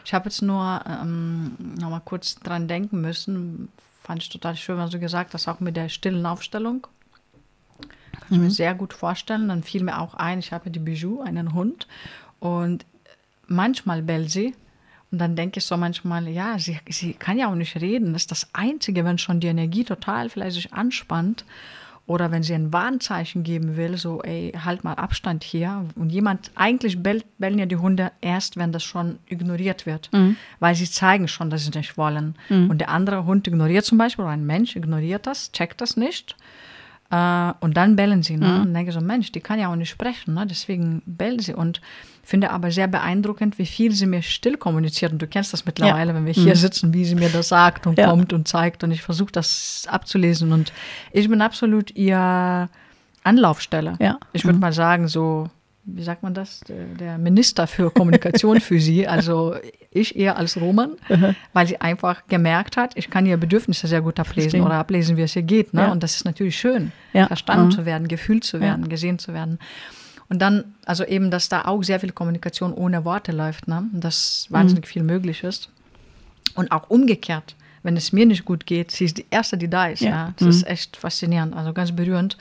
[0.05, 3.69] Ich habe jetzt nur ähm, noch mal kurz dran denken müssen.
[4.03, 6.87] Fand ich total schön, was du gesagt hast, auch mit der stillen Aufstellung.
[8.11, 8.43] Kann ich mhm.
[8.45, 9.49] mir sehr gut vorstellen.
[9.49, 11.87] Dann fiel mir auch ein, ich habe die Bijou, einen Hund.
[12.39, 12.85] Und
[13.47, 14.55] manchmal bellt sie.
[15.11, 18.13] Und dann denke ich so manchmal, ja, sie, sie kann ja auch nicht reden.
[18.13, 21.45] Das ist das Einzige, wenn schon die Energie total vielleicht sich anspannt
[22.09, 25.85] oder wenn sie ein Warnzeichen geben will, so, ey, halt mal Abstand hier.
[25.95, 30.09] Und jemand, eigentlich bellt, bellen ja die Hunde erst, wenn das schon ignoriert wird.
[30.11, 30.35] Mhm.
[30.59, 32.33] Weil sie zeigen schon, dass sie nicht wollen.
[32.49, 32.71] Mhm.
[32.71, 36.35] Und der andere Hund ignoriert zum Beispiel, oder ein Mensch ignoriert das, checkt das nicht.
[37.11, 38.37] Äh, und dann bellen sie.
[38.37, 38.47] Ne?
[38.47, 38.61] Mhm.
[38.61, 40.45] Und denke so, Mensch, die kann ja auch nicht sprechen, ne?
[40.45, 41.53] deswegen bellen sie.
[41.53, 41.81] Und
[42.23, 45.11] finde aber sehr beeindruckend, wie viel sie mir still kommuniziert.
[45.11, 46.15] Und du kennst das mittlerweile, ja.
[46.15, 46.59] wenn wir hier mhm.
[46.59, 48.09] sitzen, wie sie mir das sagt und ja.
[48.09, 48.83] kommt und zeigt.
[48.83, 50.51] Und ich versuche das abzulesen.
[50.51, 50.71] Und
[51.11, 52.69] ich bin absolut ihr
[53.23, 53.95] Anlaufstelle.
[53.99, 54.19] Ja.
[54.33, 54.61] Ich würde mhm.
[54.61, 55.49] mal sagen, so
[55.83, 59.55] wie sagt man das, der Minister für Kommunikation für sie, also
[59.91, 60.91] ich eher als Roman,
[61.53, 64.65] weil sie einfach gemerkt hat, ich kann ihre Bedürfnisse sehr gut ablesen Verstehen.
[64.65, 65.73] oder ablesen, wie es ihr geht.
[65.73, 65.81] Ne?
[65.81, 65.91] Ja.
[65.91, 67.27] Und das ist natürlich schön, ja.
[67.27, 67.71] verstanden mhm.
[67.71, 68.89] zu werden, gefühlt zu werden, ja.
[68.89, 69.59] gesehen zu werden.
[70.29, 73.85] Und dann, also eben, dass da auch sehr viel Kommunikation ohne Worte läuft, ne?
[73.93, 74.89] dass wahnsinnig mhm.
[74.89, 75.71] viel möglich ist.
[76.55, 79.87] Und auch umgekehrt wenn es mir nicht gut geht, sie ist die Erste, die da
[79.87, 80.01] ist.
[80.01, 80.09] Ja.
[80.09, 80.33] ja.
[80.37, 80.49] Das mhm.
[80.49, 82.37] ist echt faszinierend, also ganz berührend.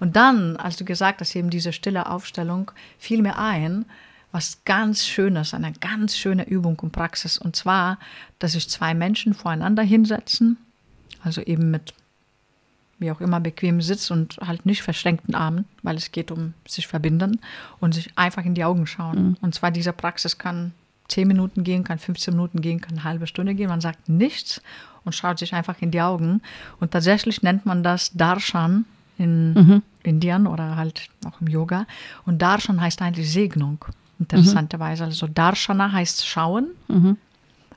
[0.00, 3.84] Und dann, als du gesagt hast, eben diese stille Aufstellung, fiel mir ein,
[4.32, 7.38] was ganz Schönes, eine ganz schöne Übung und Praxis.
[7.38, 7.98] Und zwar,
[8.38, 10.56] dass sich zwei Menschen voreinander hinsetzen,
[11.22, 11.94] also eben mit
[13.02, 16.86] wie auch immer, bequem sitzt und halt nicht verschränkten Armen, weil es geht um sich
[16.86, 17.40] verbinden
[17.80, 19.30] und sich einfach in die Augen schauen.
[19.30, 19.36] Mhm.
[19.42, 20.72] Und zwar diese Praxis kann
[21.08, 23.68] 10 Minuten gehen, kann 15 Minuten gehen, kann eine halbe Stunde gehen.
[23.68, 24.62] Man sagt nichts
[25.04, 26.42] und schaut sich einfach in die Augen.
[26.80, 28.84] Und tatsächlich nennt man das Darshan
[29.18, 29.82] in mhm.
[30.02, 31.86] Indien oder halt auch im Yoga.
[32.24, 33.84] Und Darshan heißt eigentlich Segnung,
[34.18, 35.04] interessanterweise.
[35.04, 35.08] Mhm.
[35.08, 37.16] Also Darshana heißt schauen, mhm.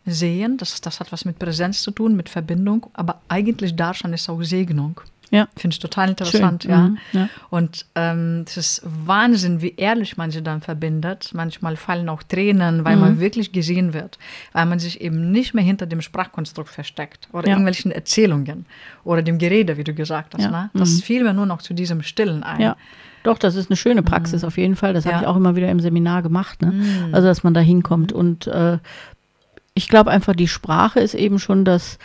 [0.06, 4.30] sehen, das, das hat was mit Präsenz zu tun, mit Verbindung, aber eigentlich Darshan ist
[4.30, 5.02] auch Segnung.
[5.32, 5.48] Ja.
[5.56, 6.72] Finde ich total interessant, Schön.
[6.72, 6.78] ja.
[6.78, 6.98] Mhm.
[7.14, 7.30] ja.
[7.50, 11.32] Und ähm, es ist Wahnsinn, wie ehrlich man sie dann verbindet.
[11.34, 13.02] Manchmal fallen auch Tränen, weil mhm.
[13.02, 14.18] man wirklich gesehen wird,
[14.54, 17.54] weil man sich eben nicht mehr hinter dem Sprachkonstrukt versteckt oder ja.
[17.54, 18.66] irgendwelchen Erzählungen
[19.04, 20.44] oder dem Gerede, wie du gesagt hast.
[20.44, 20.52] Ja.
[20.52, 20.70] Ne?
[20.74, 21.02] Das mhm.
[21.02, 22.62] fiel mir nur noch zu diesem Stillen ein.
[22.62, 22.78] Ja.
[23.24, 24.48] Doch, das ist eine schöne Praxis mhm.
[24.48, 24.94] auf jeden Fall.
[24.94, 26.62] Das habe ich auch immer wieder im Seminar gemacht.
[26.62, 26.72] Ne?
[26.72, 27.16] Mhm.
[27.16, 28.14] Also, dass man da hinkommt.
[28.14, 28.78] Und äh,
[29.74, 31.98] ich glaube einfach, die Sprache ist eben schon das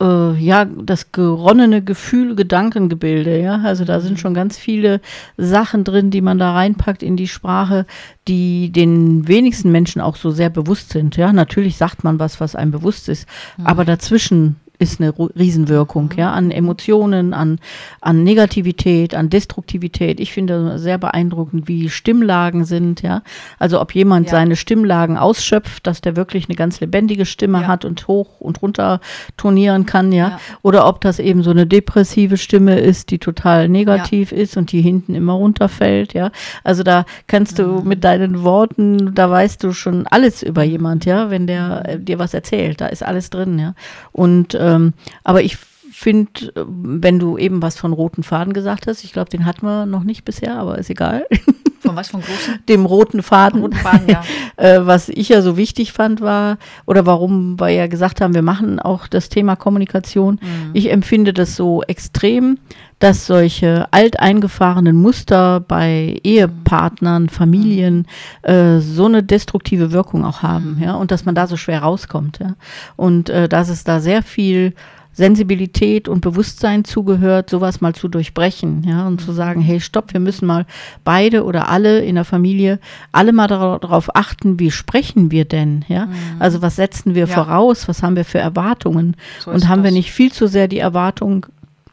[0.00, 3.60] äh, ja, das geronnene Gefühl, Gedankengebilde, ja.
[3.62, 4.18] Also da sind mhm.
[4.18, 5.00] schon ganz viele
[5.36, 7.86] Sachen drin, die man da reinpackt in die Sprache,
[8.26, 11.16] die den wenigsten Menschen auch so sehr bewusst sind.
[11.16, 13.66] Ja, natürlich sagt man was, was einem bewusst ist, mhm.
[13.66, 17.58] aber dazwischen ist eine Riesenwirkung, ja, an Emotionen, an,
[18.00, 20.20] an Negativität, an Destruktivität.
[20.20, 23.22] Ich finde sehr beeindruckend, wie Stimmlagen sind, ja.
[23.58, 24.32] Also ob jemand ja.
[24.32, 27.66] seine Stimmlagen ausschöpft, dass der wirklich eine ganz lebendige Stimme ja.
[27.66, 29.00] hat und hoch und runter
[29.36, 30.28] tonieren kann, ja?
[30.28, 30.40] ja.
[30.62, 34.80] Oder ob das eben so eine depressive Stimme ist, die total negativ ist und die
[34.80, 36.30] hinten immer runterfällt, ja.
[36.62, 37.88] Also da kannst du mhm.
[37.88, 42.20] mit deinen Worten, da weißt du schon alles über jemand, ja, wenn der äh, dir
[42.20, 43.74] was erzählt, da ist alles drin, ja.
[44.12, 45.56] Und äh, ähm, aber ich
[45.90, 49.86] finde, wenn du eben was von roten Faden gesagt hast, ich glaube, den hatten wir
[49.86, 51.26] noch nicht bisher, aber ist egal.
[51.80, 52.58] Von was, von großen?
[52.68, 53.60] Dem roten Faden.
[53.60, 54.22] Roten Faden ja.
[54.56, 58.42] äh, was ich ja so wichtig fand war, oder warum wir ja gesagt haben, wir
[58.42, 60.40] machen auch das Thema Kommunikation.
[60.42, 60.70] Mhm.
[60.72, 62.58] Ich empfinde das so extrem,
[62.98, 68.06] dass solche alteingefahrenen Muster bei Ehepartnern, Familien
[68.42, 68.50] mhm.
[68.50, 70.82] äh, so eine destruktive Wirkung auch haben, mhm.
[70.82, 72.56] ja, und dass man da so schwer rauskommt, ja.
[72.96, 74.74] Und äh, dass es da sehr viel
[75.18, 80.20] Sensibilität und Bewusstsein zugehört, sowas mal zu durchbrechen, ja, und zu sagen, hey, stopp, wir
[80.20, 80.64] müssen mal
[81.02, 82.78] beide oder alle in der Familie
[83.10, 86.06] alle mal darauf achten, wie sprechen wir denn, ja?
[86.06, 86.12] Mhm.
[86.38, 87.34] Also was setzen wir ja.
[87.34, 89.90] voraus, was haben wir für Erwartungen so und haben das.
[89.90, 91.46] wir nicht viel zu sehr die Erwartung,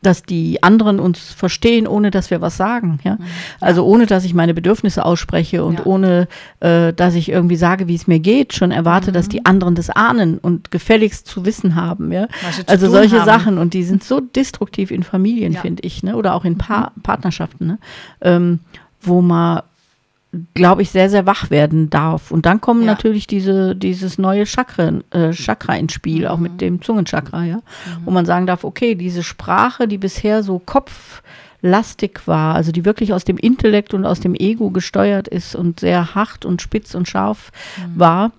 [0.06, 3.00] dass die anderen uns verstehen, ohne dass wir was sagen.
[3.04, 3.16] Ja?
[3.16, 3.24] Mhm.
[3.60, 5.86] Also ohne, dass ich meine Bedürfnisse ausspreche und ja.
[5.86, 6.28] ohne,
[6.60, 9.14] äh, dass ich irgendwie sage, wie es mir geht, schon erwarte, mhm.
[9.14, 12.12] dass die anderen das ahnen und gefälligst zu wissen haben.
[12.12, 12.28] Ja?
[12.68, 13.26] Also solche haben.
[13.26, 15.62] Sachen und die sind so destruktiv in Familien, ja.
[15.62, 16.16] finde ich, ne?
[16.16, 17.02] oder auch in pa mhm.
[17.02, 17.80] Partnerschaften, ne?
[18.22, 18.60] ähm,
[19.02, 19.62] wo man
[20.54, 22.32] glaube ich, sehr, sehr wach werden darf.
[22.32, 22.88] Und dann kommen ja.
[22.88, 26.28] natürlich diese, dieses neue Chakra, äh, Chakra ins Spiel, mhm.
[26.28, 26.58] auch mit mhm.
[26.58, 27.58] dem Zungenchakra, ja.
[27.58, 27.62] Mhm.
[28.06, 33.14] Wo man sagen darf, okay, diese Sprache, die bisher so kopflastig war, also die wirklich
[33.14, 37.08] aus dem Intellekt und aus dem Ego gesteuert ist und sehr hart und spitz und
[37.08, 38.00] scharf mhm.
[38.00, 38.32] war,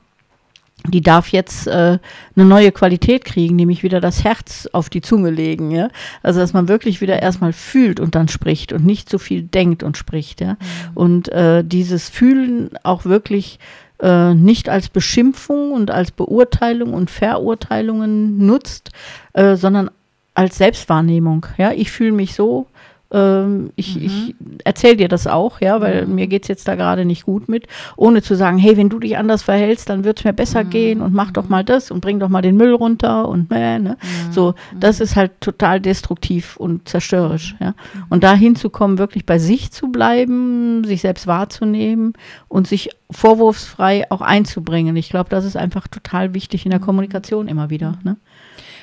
[0.91, 1.99] die darf jetzt äh,
[2.37, 5.89] eine neue Qualität kriegen, nämlich wieder das Herz auf die Zunge legen, ja.
[6.23, 9.83] Also dass man wirklich wieder erstmal fühlt und dann spricht und nicht so viel denkt
[9.83, 10.53] und spricht, ja.
[10.53, 10.57] Mhm.
[10.95, 13.59] Und äh, dieses Fühlen auch wirklich
[14.01, 18.91] äh, nicht als Beschimpfung und als Beurteilung und Verurteilungen nutzt,
[19.33, 19.91] äh, sondern
[20.35, 21.47] als Selbstwahrnehmung.
[21.57, 22.67] Ja, ich fühle mich so,
[23.13, 24.03] ähm, ich, mhm.
[24.03, 26.15] ich erzähle dir das auch, ja, weil mhm.
[26.17, 27.67] mir geht es jetzt da gerade nicht gut mit,
[27.97, 30.71] ohne zu sagen, hey, wenn du dich anders verhältst, dann wird es mir besser mhm.
[30.71, 33.79] gehen und mach doch mal das und bring doch mal den Müll runter und äh,
[33.79, 33.97] ne?
[34.31, 34.81] So, mhm.
[34.81, 37.71] das ist halt total destruktiv und zerstörerisch, ja.
[37.71, 38.05] Mhm.
[38.09, 42.15] Und da hinzukommen, wirklich bei sich zu bleiben, sich selbst wahrzunehmen
[42.49, 44.97] und sich vorwurfsfrei auch einzubringen.
[44.97, 46.85] Ich glaube, das ist einfach total wichtig in der mhm.
[46.85, 47.99] Kommunikation immer wieder.
[48.03, 48.17] Ne?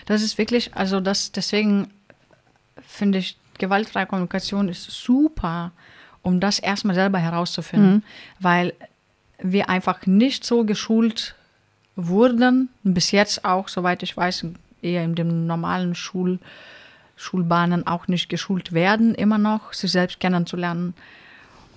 [0.05, 1.87] Das ist wirklich, also das deswegen
[2.85, 5.71] finde ich gewaltfreie Kommunikation ist super,
[6.21, 8.03] um das erstmal selber herauszufinden, mhm.
[8.39, 8.73] weil
[9.39, 11.35] wir einfach nicht so geschult
[11.95, 14.45] wurden, bis jetzt auch, soweit ich weiß,
[14.81, 16.39] eher in den normalen Schul
[17.15, 20.93] Schulbahnen auch nicht geschult werden, immer noch, sich selbst kennenzulernen.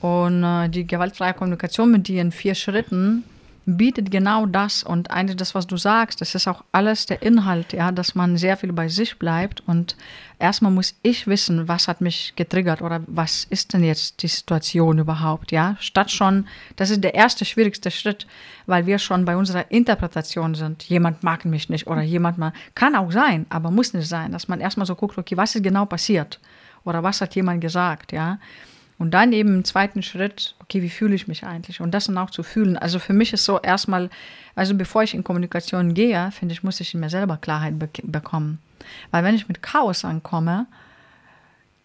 [0.00, 3.24] Und äh, die gewaltfreie Kommunikation mit in vier Schritten
[3.66, 4.84] bietet genau das.
[4.84, 8.36] Und eigentlich das, was du sagst, das ist auch alles der Inhalt, ja, dass man
[8.36, 9.60] sehr viel bei sich bleibt.
[9.66, 9.96] Und
[10.38, 14.98] erstmal muss ich wissen, was hat mich getriggert oder was ist denn jetzt die Situation
[14.98, 18.26] überhaupt, ja, statt schon, das ist der erste schwierigste Schritt,
[18.66, 22.94] weil wir schon bei unserer Interpretation sind, jemand mag mich nicht oder jemand mal, kann
[22.94, 25.86] auch sein, aber muss nicht sein, dass man erstmal so guckt, okay, was ist genau
[25.86, 26.40] passiert?
[26.84, 28.38] Oder was hat jemand gesagt, ja,
[28.98, 31.80] und dann eben im zweiten Schritt, okay, wie fühle ich mich eigentlich?
[31.80, 32.78] Und das dann auch zu fühlen.
[32.78, 34.08] Also für mich ist so erstmal,
[34.54, 37.88] also bevor ich in Kommunikation gehe, finde ich, muss ich in mir selber Klarheit be
[38.02, 38.58] bekommen.
[39.10, 40.66] Weil wenn ich mit Chaos ankomme,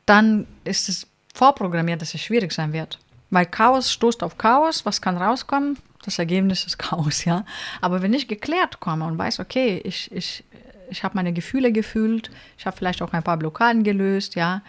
[0.05, 2.99] dann ist es vorprogrammiert, dass es schwierig sein wird.
[3.29, 5.77] Weil Chaos stoßt auf Chaos, was kann rauskommen?
[6.03, 7.45] Das Ergebnis ist Chaos, ja.
[7.81, 10.43] Aber wenn ich geklärt komme und weiß, okay, ich, ich,
[10.89, 14.61] ich habe meine Gefühle gefühlt, ich habe vielleicht auch ein paar Blockaden gelöst, ja.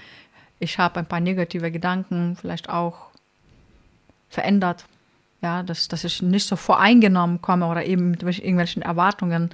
[0.62, 3.08] Ich habe ein paar negative Gedanken vielleicht auch
[4.28, 4.84] verändert,
[5.42, 9.50] ja, dass, dass ich nicht so voreingenommen komme oder eben mit irgendwelchen Erwartungen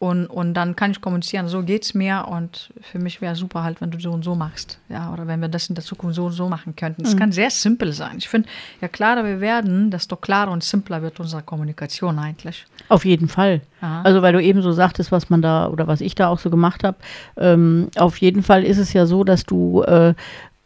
[0.00, 3.82] und, und dann kann ich kommunizieren, so geht's mir und für mich wäre super halt,
[3.82, 4.78] wenn du so und so machst.
[4.88, 7.02] Ja, oder wenn wir das in der Zukunft so und so machen könnten.
[7.02, 7.18] Es mhm.
[7.18, 8.14] kann sehr simpel sein.
[8.16, 8.48] Ich finde,
[8.80, 12.64] ja klarer wir werden, desto klarer und simpler wird unsere Kommunikation eigentlich.
[12.88, 13.60] Auf jeden Fall.
[13.82, 14.00] Aha.
[14.00, 16.48] Also weil du eben so sagtest, was man da oder was ich da auch so
[16.48, 16.96] gemacht habe,
[17.36, 20.14] ähm, auf jeden Fall ist es ja so, dass du äh,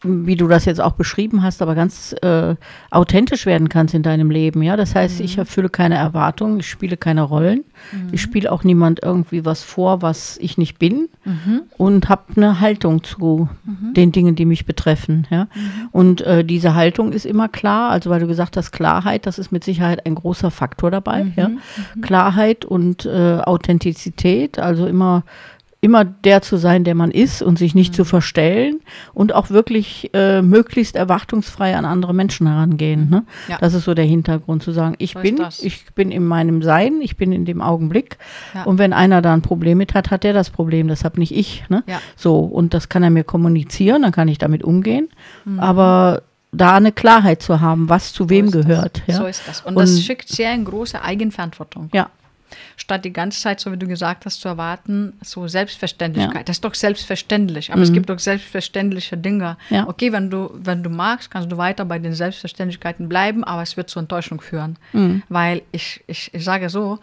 [0.05, 2.55] wie du das jetzt auch beschrieben hast, aber ganz äh,
[2.91, 4.63] authentisch werden kannst in deinem Leben.
[4.63, 5.25] Ja, das heißt, mhm.
[5.25, 8.09] ich erfülle keine Erwartungen, ich spiele keine Rollen, mhm.
[8.13, 11.63] ich spiele auch niemand irgendwie was vor, was ich nicht bin mhm.
[11.79, 13.95] und habe eine Haltung zu mhm.
[13.95, 15.27] den Dingen, die mich betreffen.
[15.31, 15.89] Ja, mhm.
[15.91, 17.91] und äh, diese Haltung ist immer klar.
[17.91, 21.33] Also weil du gesagt hast, Klarheit, das ist mit Sicherheit ein großer Faktor dabei.
[21.37, 22.01] Ja, mhm.
[22.03, 25.25] Klarheit und äh, Authentizität, also immer
[25.85, 27.97] immer der zu sein, der man ist und sich nicht mhm.
[27.97, 28.81] zu verstellen
[29.13, 33.11] und auch wirklich äh, möglichst erwartungsfrei an andere Menschen herangehen.
[33.11, 33.25] Ne?
[33.49, 33.59] Ja.
[33.59, 37.01] Das ist so der Hintergrund, zu sagen, ich so bin, ich bin in meinem Sein,
[37.03, 38.17] ich bin in dem Augenblick
[38.55, 38.63] ja.
[38.63, 41.65] und wenn einer da ein Problem mit hat, hat der das Problem, deshalb nicht ich.
[41.69, 41.85] Ne?
[41.87, 42.01] Ja.
[42.17, 45.11] So, und das kann er mir kommunizieren, dann kann ich damit umgehen,
[45.45, 45.61] mhm.
[45.61, 49.03] aber da eine Klarheit zu haben, was zu so wem gehört.
[49.07, 49.17] Ja?
[49.17, 49.61] So ist das.
[49.61, 51.91] Und, und das schickt sehr eine große Eigenverantwortung.
[51.93, 52.09] Ja,
[52.77, 56.37] statt die ganze Zeit, so wie du gesagt hast, zu erwarten, so Selbstverständlichkeit.
[56.37, 56.43] Ja.
[56.45, 57.85] Das ist doch selbstverständlich, aber mhm.
[57.85, 59.57] es gibt doch selbstverständliche Dinge.
[59.71, 59.89] Ja.
[59.89, 63.77] Okay, wenn du, wenn du magst, kannst du weiter bei den Selbstverständlichkeiten bleiben, aber es
[63.77, 64.77] wird zur Enttäuschung führen.
[64.93, 65.23] Mhm.
[65.29, 66.99] Weil ich, ich, ich sage so,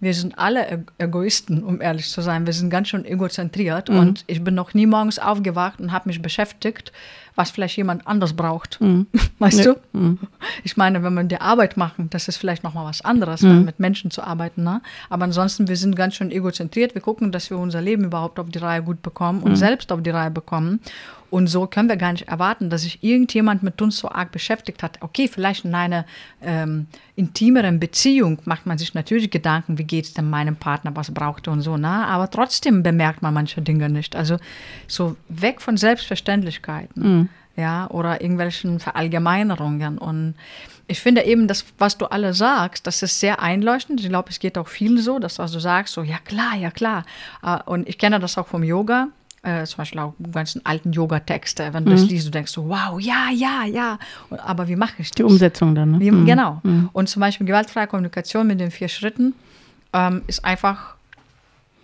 [0.00, 2.46] wir sind alle Egoisten, um ehrlich zu sein.
[2.46, 3.98] Wir sind ganz schön egozentriert mhm.
[3.98, 6.92] und ich bin noch nie morgens aufgewacht und habe mich beschäftigt,
[7.38, 8.80] was vielleicht jemand anders braucht.
[8.80, 9.06] Mhm.
[9.38, 9.74] Weißt ja.
[9.74, 9.78] du?
[9.92, 10.18] Mhm.
[10.64, 13.64] Ich meine, wenn man die Arbeit machen, das ist vielleicht nochmal was anderes, mhm.
[13.64, 14.64] mit Menschen zu arbeiten.
[14.64, 14.82] Ne?
[15.08, 16.96] Aber ansonsten, wir sind ganz schön egozentriert.
[16.96, 19.56] Wir gucken, dass wir unser Leben überhaupt auf die Reihe gut bekommen und mhm.
[19.56, 20.80] selbst auf die Reihe bekommen.
[21.30, 24.82] Und so können wir gar nicht erwarten, dass sich irgendjemand mit uns so arg beschäftigt
[24.82, 24.98] hat.
[25.02, 26.06] Okay, vielleicht in einer
[26.40, 31.12] ähm, intimeren Beziehung macht man sich natürlich Gedanken, wie geht es denn meinem Partner, was
[31.12, 31.88] braucht er und so, ne?
[31.88, 34.16] aber trotzdem bemerkt man manche Dinge nicht.
[34.16, 34.38] Also
[34.86, 37.02] so weg von Selbstverständlichkeiten.
[37.02, 37.27] Mhm.
[37.58, 39.98] Ja, oder irgendwelchen Verallgemeinerungen.
[39.98, 40.34] Und
[40.86, 44.00] ich finde eben, das, was du alle sagst, das ist sehr einleuchtend.
[44.00, 46.70] Ich glaube, es geht auch vielen so, dass du also sagst, so, ja klar, ja
[46.70, 47.04] klar.
[47.42, 49.08] Äh, und ich kenne das auch vom Yoga
[49.42, 51.96] äh, zum Beispiel auch ganzen alten Yoga-Texte, wenn du mhm.
[51.96, 53.98] das liest, du denkst so, wow, ja, ja, ja.
[54.30, 55.16] Aber wie mache ich das?
[55.16, 56.00] Die Umsetzung dann, ne?
[56.00, 56.26] Wie, mhm.
[56.26, 56.60] Genau.
[56.62, 56.90] Mhm.
[56.92, 59.34] Und zum Beispiel gewaltfreie Kommunikation mit den vier Schritten
[59.92, 60.94] ähm, ist einfach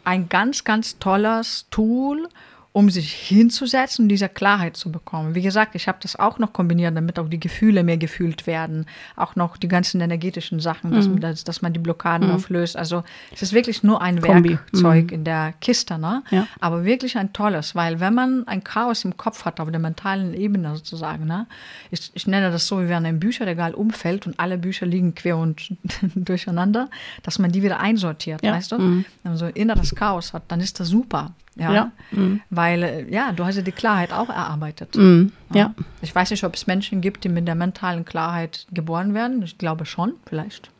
[0.04, 2.28] ein ganz, ganz tolles Tool,
[2.74, 5.36] um sich hinzusetzen und diese Klarheit zu bekommen.
[5.36, 8.86] Wie gesagt, ich habe das auch noch kombiniert, damit auch die Gefühle mehr gefühlt werden,
[9.14, 11.20] auch noch die ganzen energetischen Sachen, mhm.
[11.20, 12.34] dass, dass, man die Blockaden mhm.
[12.34, 12.76] auflöst.
[12.76, 14.50] Also es ist wirklich nur ein Kombi.
[14.50, 15.14] Werkzeug mhm.
[15.14, 16.24] in der Kiste, ne?
[16.32, 16.48] Ja.
[16.58, 20.34] aber wirklich ein tolles, weil wenn man ein Chaos im Kopf hat, auf der mentalen
[20.34, 21.46] Ebene sozusagen, ne?
[21.92, 25.38] ich, ich nenne das so, wie wenn ein Bücherregal umfällt und alle Bücher liegen quer
[25.38, 25.76] und
[26.16, 26.90] durcheinander,
[27.22, 28.52] dass man die wieder einsortiert, ja.
[28.52, 28.78] weißt du?
[28.78, 29.04] Mhm.
[29.22, 31.30] Wenn man so inneres Chaos hat, dann ist das super.
[31.56, 31.92] Ja, ja.
[32.10, 32.40] Mhm.
[32.50, 34.96] weil äh, ja, du hast ja die Klarheit auch erarbeitet.
[34.96, 35.32] Mhm.
[35.50, 35.56] Ja.
[35.56, 35.74] ja.
[36.02, 39.42] Ich weiß nicht, ob es Menschen gibt, die mit der mentalen Klarheit geboren werden.
[39.42, 40.70] Ich glaube schon, vielleicht.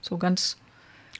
[0.00, 0.56] So ganz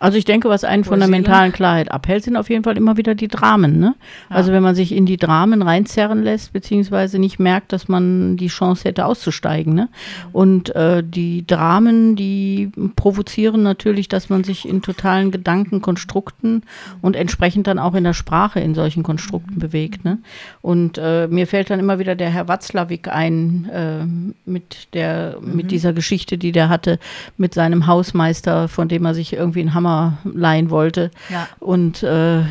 [0.00, 2.96] also ich denke, was einen von der mentalen Klarheit abhält, sind auf jeden Fall immer
[2.96, 3.78] wieder die Dramen.
[3.78, 3.94] Ne?
[4.28, 4.36] Ja.
[4.36, 8.48] Also wenn man sich in die Dramen reinzerren lässt, beziehungsweise nicht merkt, dass man die
[8.48, 9.72] Chance hätte auszusteigen.
[9.74, 9.88] Ne?
[10.32, 16.64] Und äh, die Dramen, die provozieren natürlich, dass man sich in totalen Gedankenkonstrukten
[17.00, 20.04] und entsprechend dann auch in der Sprache in solchen Konstrukten bewegt.
[20.04, 20.18] Ne?
[20.60, 24.04] Und äh, mir fällt dann immer wieder der Herr Watzlawick ein äh,
[24.50, 25.54] mit, der, mhm.
[25.54, 26.98] mit dieser Geschichte, die der hatte
[27.36, 31.10] mit seinem Hausmeister, von dem er sich irgendwie in Hamburg Hammer leihen wollte.
[31.30, 31.48] Ja.
[31.60, 32.42] Und äh,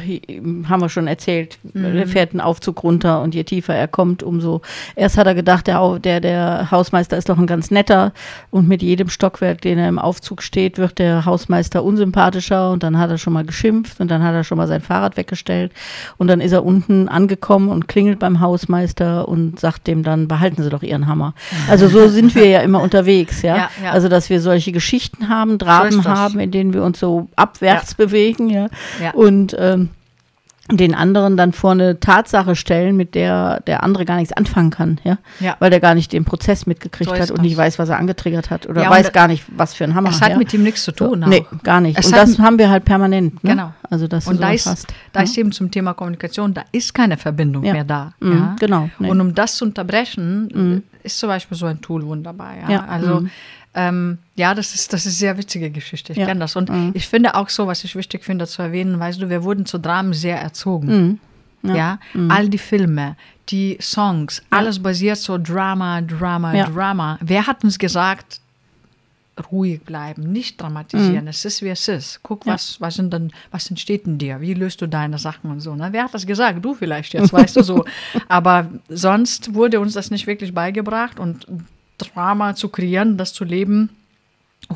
[0.67, 1.86] haben wir schon erzählt, mhm.
[1.97, 4.62] er fährt einen Aufzug runter und je tiefer er kommt, umso.
[4.95, 8.13] Erst hat er gedacht, der, der, der Hausmeister ist doch ein ganz netter
[8.49, 12.97] und mit jedem Stockwerk, den er im Aufzug steht, wird der Hausmeister unsympathischer und dann
[12.97, 15.71] hat er schon mal geschimpft und dann hat er schon mal sein Fahrrad weggestellt
[16.17, 20.63] und dann ist er unten angekommen und klingelt beim Hausmeister und sagt dem dann, behalten
[20.63, 21.34] Sie doch Ihren Hammer.
[21.70, 23.55] Also so sind wir ja immer unterwegs, ja?
[23.55, 23.91] ja, ja.
[23.91, 27.91] Also dass wir solche Geschichten haben, Dramen so haben, in denen wir uns so abwärts
[27.97, 28.05] ja.
[28.05, 28.67] bewegen, ja.
[29.13, 29.89] Und ähm,
[30.71, 34.97] den anderen dann vor eine Tatsache stellen, mit der der andere gar nichts anfangen kann,
[35.03, 35.57] ja, Ja.
[35.59, 37.43] weil der gar nicht den Prozess mitgekriegt So hat und das.
[37.45, 40.09] nicht weiß, was er angetriggert hat oder Ja, weiß gar nicht, was für ein Hammer.
[40.09, 40.38] Es hat ja.
[40.38, 41.21] mit ihm nichts zu tun.
[41.21, 41.99] so, nee, gar nicht.
[41.99, 43.43] Es und das haben wir halt permanent.
[43.43, 43.51] Ne?
[43.51, 43.74] Genau.
[43.89, 44.88] Also das Und da ist, hast.
[45.11, 48.13] da ist eben zum Thema Kommunikation, da ist keine Verbindung mehr da.
[48.21, 49.09] Mhm, genau, nee.
[49.09, 52.53] Und um das zu unterbrechen, ist zum Beispiel so ein Tool wunderbar.
[52.61, 52.69] Ja?
[52.71, 53.30] Ja, Also mhm.
[53.76, 56.11] Ähm, ja, das ist, das ist eine sehr witzige Geschichte.
[56.13, 56.55] Ich Ja, kenne das.
[56.55, 56.91] Und mhm.
[56.93, 59.78] ich finde auch so, was ich wichtig finde zu erwähnen, weißt du, wir wurden zu
[59.80, 61.19] Dramen sehr erzogen.
[61.63, 61.69] Mhm.
[61.69, 61.99] Ja, Ja.
[62.13, 62.30] Mhm.
[62.32, 63.15] all die Filme,
[63.49, 66.65] die Songs, alles basiert so Drama, Drama, Ja.
[66.69, 67.17] Drama.
[67.21, 68.41] Wer hat uns gesagt,
[69.51, 72.19] ruhig bleiben, nicht dramatisieren, es ist wie es ist.
[72.21, 72.49] Guck, Mhm.
[72.49, 72.53] Ja.
[72.53, 75.74] was, was, sind denn, was entsteht in dir, wie löst du deine Sachen und so.
[75.76, 75.88] Ne?
[75.91, 76.63] Wer hat das gesagt?
[76.63, 77.84] Du vielleicht jetzt, weißt du so.
[78.28, 81.47] Aber sonst wurde uns das nicht wirklich beigebracht und
[81.98, 83.89] Drama zu kreieren, das zu leben,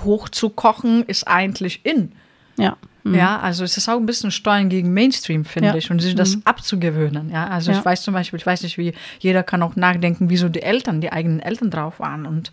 [0.03, 2.11] hoch zu kochen, ist eigentlich in.
[2.57, 2.77] Ja.
[3.03, 3.15] Mhm.
[3.15, 5.75] Ja, also es ist auch ein bisschen Steuern gegen Mainstream, finde Ja.
[5.75, 7.29] ich, und sich das abzugewöhnen.
[7.29, 7.79] Ja, also Ja.
[7.79, 11.01] ich weiß zum Beispiel, ich weiß nicht, wie jeder kann auch nachdenken, wieso die Eltern,
[11.01, 12.25] die eigenen Eltern drauf waren.
[12.25, 12.51] Und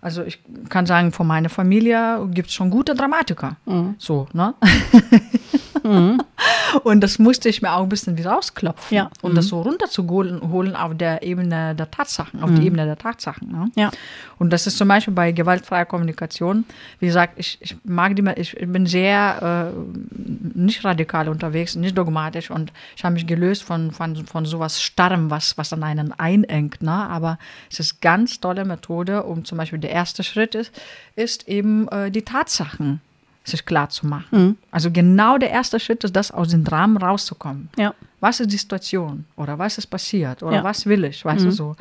[0.00, 3.56] also ich kann sagen, von meiner Familie gibt es schon gute Dramatiker.
[3.66, 3.94] Mhm.
[3.98, 4.54] So, ne?
[6.84, 8.96] Und das musste ich mir auch ein bisschen wieder rausklopfen.
[8.96, 9.10] Ja.
[9.20, 12.54] Und das so runterzuholen holen auf der Ebene der Tatsachen, auf Mhm.
[12.56, 13.50] die Ebene der Tatsachen.
[13.50, 13.70] Ne?
[13.76, 13.90] Ja.
[14.38, 16.64] Und das ist zum Beispiel bei gewaltfreier Kommunikation.
[16.98, 22.50] Wie gesagt, ich, ich mag die, ich bin sehr äh, nicht radikal unterwegs, nicht dogmatisch
[22.50, 26.82] und ich habe mich gelöst von, von, von sowas Starrem, was, was an einen einengt.
[26.82, 26.92] Ne?
[26.92, 27.38] Aber
[27.70, 30.72] es ist ganz tolle Methode, um zum Beispiel der erste Schritt ist,
[31.16, 33.00] ist eben äh, die Tatsachen
[33.44, 34.26] sich klar zu machen.
[34.30, 34.56] Mhm.
[34.70, 37.68] Also genau der erste Schritt ist das, aus dem Dramen rauszukommen.
[37.76, 37.94] Ja.
[38.20, 39.24] was ist die Situation?
[39.36, 40.42] Oder was ist passiert?
[40.44, 40.64] Oder Ja.
[40.64, 41.74] was will ich, weißt du so.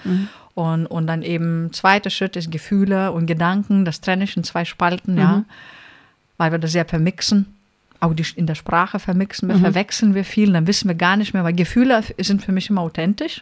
[0.56, 4.66] Und, und dann eben zweiter Schritt ist Gefühle und Gedanken, das trenne ich in zwei
[4.66, 5.44] Spalten, ja,
[6.38, 7.46] weil wir das sehr vermixen,
[8.00, 11.34] auch die, in der Sprache vermixen, wir verwechseln wir viel, dann wissen wir gar nicht
[11.36, 13.40] mehr, weil Gefühle sind für mich immer authentisch.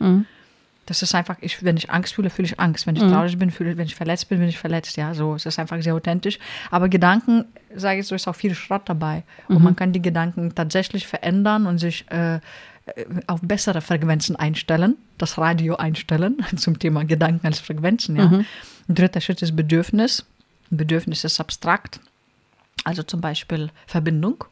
[0.90, 0.94] Mhm.
[0.94, 2.88] Das ist einfach, ich, wenn ich Angst fühle, fühle ich Angst.
[2.88, 4.98] Wenn ich traurig bin, fühle wenn ich verletzt bin, bin ich verletzt.
[4.98, 6.40] Ja, so, es ist einfach sehr authentisch.
[6.72, 9.24] Aber Gedanken, sage ich so, ist auch viel Schrott dabei.
[9.48, 12.36] Und man kann die Gedanken tatsächlich verändern und sich äh,
[12.96, 18.16] äh, auf bessere Frequenzen einstellen, das Radio einstellen zum Thema Gedanken als Frequenzen.
[18.16, 18.26] Ja.
[18.26, 18.46] Ein
[18.96, 20.26] dritter Schritt ist Bedürfnis.
[20.72, 22.00] Ein Bedürfnis ist abstrakt,
[22.84, 24.44] also zum Beispiel Verbindung.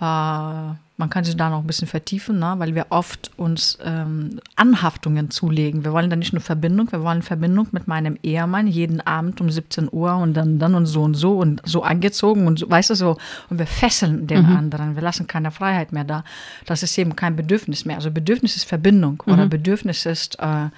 [0.00, 2.54] Äh, man kann sich da noch ein bisschen vertiefen, ne?
[2.58, 5.84] weil wir oft uns ähm, Anhaftungen zulegen.
[5.84, 9.50] Wir wollen da nicht nur Verbindung, wir wollen Verbindung mit meinem Ehemann jeden Abend um
[9.50, 12.90] 17 Uhr und dann, dann und so und so und so angezogen und so, weißt
[12.90, 13.16] du so.
[13.50, 16.22] Und wir fesseln den anderen, wir lassen keine Freiheit mehr da.
[16.66, 17.96] Das ist eben kein Bedürfnis mehr.
[17.96, 20.68] Also Bedürfnis ist Verbindung oder Bedürfnis ist, äh,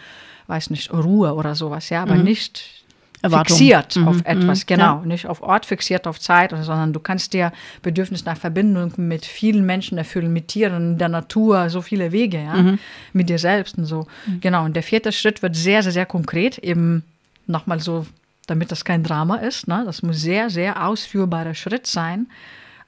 [0.47, 2.84] weiß nicht, Ruhe oder sowas, ja, aber nicht
[3.25, 3.57] Erwartung.
[3.57, 4.77] fixiert Mhm, auf mhm, etwas, ja.
[4.77, 5.01] genau.
[5.05, 7.53] Nicht auf Ort fixiert, auf Zeit, sondern du kannst dir
[7.83, 12.55] Bedürfnis nach Verbindung mit vielen Menschen erfüllen, mit Tieren, der Natur, so viele Wege, ja,
[12.55, 12.79] Mhm.
[13.12, 14.07] mit dir selbst und so.
[14.41, 17.03] Genau, und der vierte Schritt wird sehr, sehr, sehr konkret, eben
[17.47, 18.07] nochmal so,
[18.47, 19.83] damit das kein Drama ist, ne?
[19.87, 22.27] das muss sehr, sehr ausführbarer Schritt sein,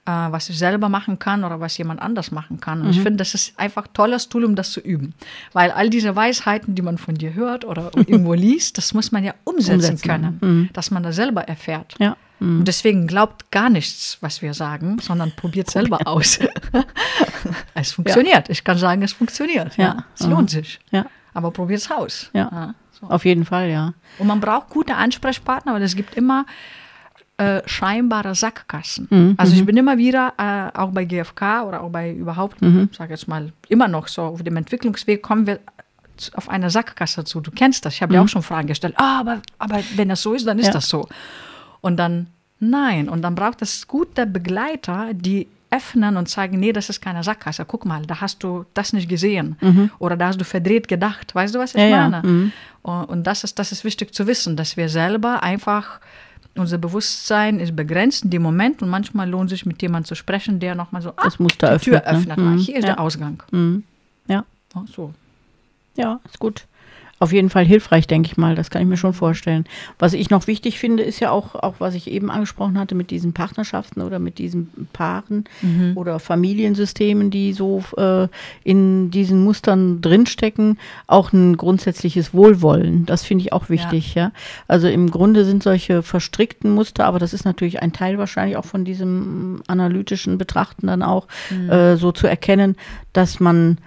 [0.07, 2.79] was ich selber machen kann oder was jemand anders machen kann.
[2.79, 2.85] Mhm.
[2.85, 5.13] Und ich finde, das ist einfach ein tolles Tool, um das zu üben.
[5.53, 9.23] Weil all diese Weisheiten, die man von dir hört oder irgendwo liest, das muss man
[9.23, 10.07] ja umsetzen, Umsetzen.
[10.07, 11.95] können, dass man das selber erfährt.
[11.99, 12.15] Ja.
[12.39, 16.37] Und deswegen glaubt gar nichts, was wir sagen, sondern probiert selber aus.
[17.73, 18.49] es funktioniert.
[18.49, 19.75] Ich kann sagen, es funktioniert.
[19.75, 19.83] Ja.
[19.83, 20.05] Ja.
[20.13, 20.79] Es lohnt sich.
[20.91, 21.07] Ja.
[21.33, 22.29] Aber probiert es aus.
[22.33, 22.75] Ja.
[22.91, 23.07] so.
[23.07, 23.93] Auf jeden Fall, ja.
[24.19, 26.45] Und man braucht gute Ansprechpartner, aber es gibt immer
[27.37, 29.07] äh, scheinbare Sackgassen.
[29.11, 32.89] Mhm, Also ich bin immer wieder, äh, auch bei GfK oder auch bei überhaupt, Mhm.
[32.91, 35.59] sage jetzt mal, immer noch so, auf dem Entwicklungsweg kommen wir
[36.33, 37.39] auf eine Sackgasse zu.
[37.41, 37.93] Du kennst das.
[37.93, 38.95] Ich habe dir auch schon Fragen gestellt.
[38.97, 40.69] Ah, aber, aber wenn das so ist, dann ist Mhm.
[40.69, 40.73] Ja.
[40.73, 41.07] das so.
[41.81, 42.27] Und dann,
[42.59, 43.07] nein.
[43.07, 47.65] Und dann braucht es gute Begleiter, die öffnen und zeigen, nee, das ist keine Sackgasse.
[47.65, 49.57] Guck mal, da hast du das nicht gesehen.
[49.99, 51.35] Oder da hast du verdreht gedacht.
[51.35, 51.89] Weißt du, was ich Mhm.
[51.91, 52.09] Ja, ja.
[52.09, 52.27] meine?
[52.27, 52.51] Mhm.
[52.81, 55.99] Und, und das, ist, das ist wichtig zu wissen, dass wir selber einfach,
[56.59, 60.59] unser Bewusstsein ist begrenzt in dem Moment und manchmal lohnt sich mit jemandem zu sprechen,
[60.59, 62.33] der nochmal so Das Muster die Tür öffnet, ne?
[62.33, 62.37] öffnet.
[62.37, 62.53] Mhm.
[62.53, 62.93] Ah, Hier ist Ja.
[62.95, 63.43] der Ausgang.
[63.51, 63.83] Mhm.
[64.27, 64.45] Ja.
[64.75, 65.13] Ja, so.
[65.95, 66.65] Ja, ist gut.
[67.19, 68.53] Auf jeden Fall hilfreich, denke ich mal.
[68.53, 69.65] Das kann ich mir schon vorstellen.
[69.97, 73.09] Was ich noch wichtig finde, ist ja auch, auch was ich eben angesprochen hatte, mit
[73.09, 75.45] diesen Partnerschaften oder mit diesen Paaren
[75.95, 78.27] oder Familiensystemen, die so äh,
[78.63, 83.05] in diesen Mustern drinstecken, auch ein grundsätzliches Wohlwollen.
[83.07, 84.31] Das finde ich auch wichtig, ja.
[84.67, 88.65] Also im Grunde sind solche verstrickten Muster, aber das ist natürlich ein Teil wahrscheinlich auch
[88.65, 91.27] von diesem analytischen Betrachten dann auch,
[91.69, 92.75] äh, so zu erkennen,
[93.13, 93.79] dass man,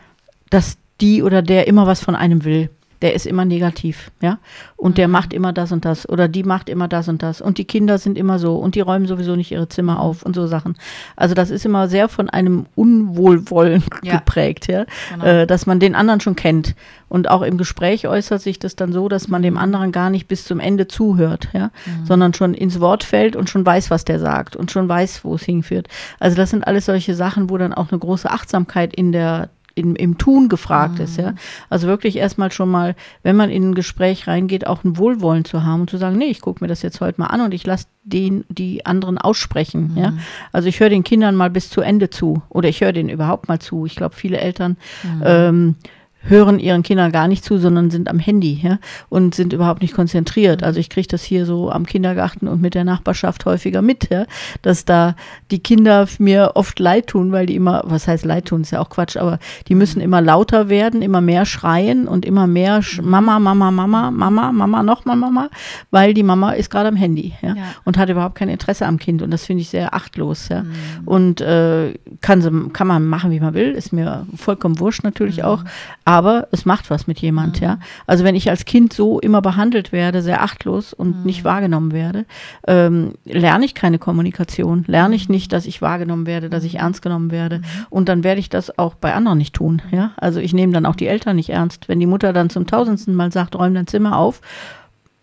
[0.50, 2.70] dass die oder der immer was von einem will.
[3.02, 4.38] Der ist immer negativ, ja.
[4.76, 7.58] Und der macht immer das und das oder die macht immer das und das und
[7.58, 10.46] die Kinder sind immer so und die räumen sowieso nicht ihre Zimmer auf und so
[10.46, 10.76] Sachen.
[11.16, 14.16] Also das ist immer sehr von einem Unwohlwollen Ja.
[14.18, 15.24] geprägt, ja, Genau.
[15.24, 16.74] äh, dass man den anderen schon kennt.
[17.08, 20.28] Und auch im Gespräch äußert sich das dann so, dass man dem anderen gar nicht
[20.28, 21.70] bis zum Ende zuhört, ja,
[22.04, 25.34] sondern schon ins Wort fällt und schon weiß, was der sagt und schon weiß, wo
[25.34, 25.88] es hinführt.
[26.20, 29.96] Also das sind alles solche Sachen, wo dann auch eine große Achtsamkeit in der in,
[29.96, 31.34] im Tun gefragt ist, ja.
[31.68, 35.64] Also wirklich erstmal schon mal, wenn man in ein Gespräch reingeht, auch ein Wohlwollen zu
[35.64, 37.66] haben und zu sagen, nee, ich gucke mir das jetzt heute mal an und ich
[37.66, 40.14] lasse den, die anderen aussprechen, ja.
[40.52, 43.48] Also ich höre den Kindern mal bis zu Ende zu oder ich höre denen überhaupt
[43.48, 43.86] mal zu.
[43.86, 44.76] Ich glaube, viele Eltern
[45.24, 45.76] ähm,
[46.22, 49.94] hören ihren Kindern gar nicht zu, sondern sind am Handy ja, und sind überhaupt nicht
[49.94, 50.62] konzentriert.
[50.62, 54.26] Also ich kriege das hier so am Kindergarten und mit der Nachbarschaft häufiger mit, ja,
[54.62, 55.16] dass da
[55.50, 58.80] die Kinder mir oft leid tun, weil die immer, was heißt leid tun, ist ja
[58.80, 63.00] auch Quatsch, aber die müssen immer lauter werden, immer mehr schreien und immer mehr sch
[63.02, 65.48] Mama, Mama, Mama, Mama, Mama, nochmal Mama,
[65.90, 67.62] weil die Mama ist gerade am Handy ja, Ja.
[67.84, 70.48] und hat überhaupt kein Interesse am Kind und das finde ich sehr achtlos.
[70.48, 70.64] Ja.
[71.06, 75.64] Und äh, kann, kann man machen, wie man will, ist mir vollkommen wurscht natürlich auch,
[76.10, 77.60] aber es macht was mit jemand.
[77.60, 77.78] Ja.
[78.04, 82.26] Also wenn ich als Kind so immer behandelt werde, sehr achtlos und nicht wahrgenommen werde,
[82.66, 87.00] ähm, lerne ich keine Kommunikation, lerne ich nicht, dass ich wahrgenommen werde, dass ich ernst
[87.02, 89.82] genommen werde und dann werde ich das auch bei anderen nicht tun.
[89.92, 90.10] Ja.
[90.16, 91.88] Also ich nehme dann auch die Eltern nicht ernst.
[91.88, 94.40] Wenn die Mutter dann zum tausendsten Mal sagt, räum dein Zimmer auf,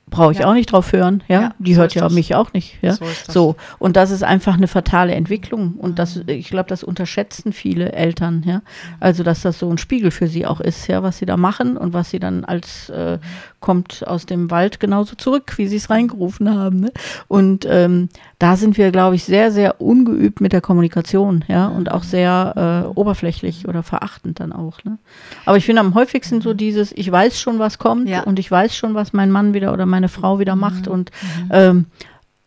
[0.09, 0.47] brauche ich Ja.
[0.47, 1.21] auch nicht drauf hören.
[1.27, 2.13] Ja, Ja, die so hört ja das.
[2.13, 2.77] mich auch nicht.
[2.81, 6.83] Ja, So so und das ist einfach eine fatale Entwicklung und das, ich glaube, das
[6.83, 8.43] unterschätzen viele Eltern.
[8.45, 8.61] Ja,
[9.01, 11.75] also dass das so ein Spiegel für sie auch ist, ja, was sie da machen
[11.77, 13.17] und was sie dann als äh,
[13.59, 16.79] kommt aus dem Wald genauso zurück, wie sie es reingerufen haben.
[16.81, 16.91] Ne?
[17.27, 21.91] Und ähm, da sind wir, glaube ich, sehr, sehr ungeübt mit der Kommunikation, ja, und
[21.91, 24.83] auch sehr äh, oberflächlich oder verachtend dann auch.
[24.83, 24.97] Ne?
[25.45, 28.23] Aber ich finde am häufigsten so dieses, ich weiß schon, was kommt Ja.
[28.23, 31.11] und ich weiß schon, was mein Mann wieder oder meine Frau wieder macht und
[31.49, 31.85] ähm,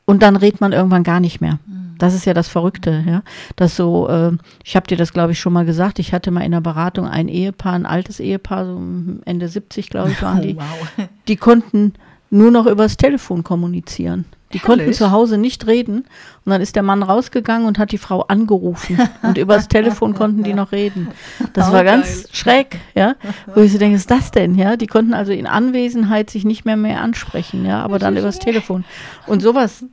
[0.06, 1.58] und dann redet man irgendwann gar nicht mehr.
[2.00, 3.22] Das ist ja das Verrückte, ja.
[3.56, 4.32] Das so, äh,
[4.64, 5.98] ich habe dir das, glaube ich, schon mal gesagt.
[6.00, 8.80] Ich hatte mal in der Beratung ein Ehepaar, ein altes Ehepaar, so
[9.24, 10.56] Ende 70, glaube ich, waren die.
[10.56, 11.06] wow.
[11.28, 11.92] Die konnten
[12.30, 14.24] nur noch übers Telefon kommunizieren.
[14.52, 14.96] Die konnten Herrlich.
[14.96, 15.98] zu Hause nicht reden.
[16.44, 18.98] Und dann ist der Mann rausgegangen und hat die Frau angerufen.
[19.22, 21.08] Und übers Telefon konnten die noch reden.
[21.52, 22.26] Das Oh, war ganz geil.
[22.32, 23.14] schräg, ja.
[23.54, 24.76] Wo ich so denke, was ist das denn, ja?
[24.76, 28.84] Die konnten also in Anwesenheit sich nicht mehr mehr ansprechen, ja, aber dann übers Telefon.
[29.28, 29.84] Und sowas,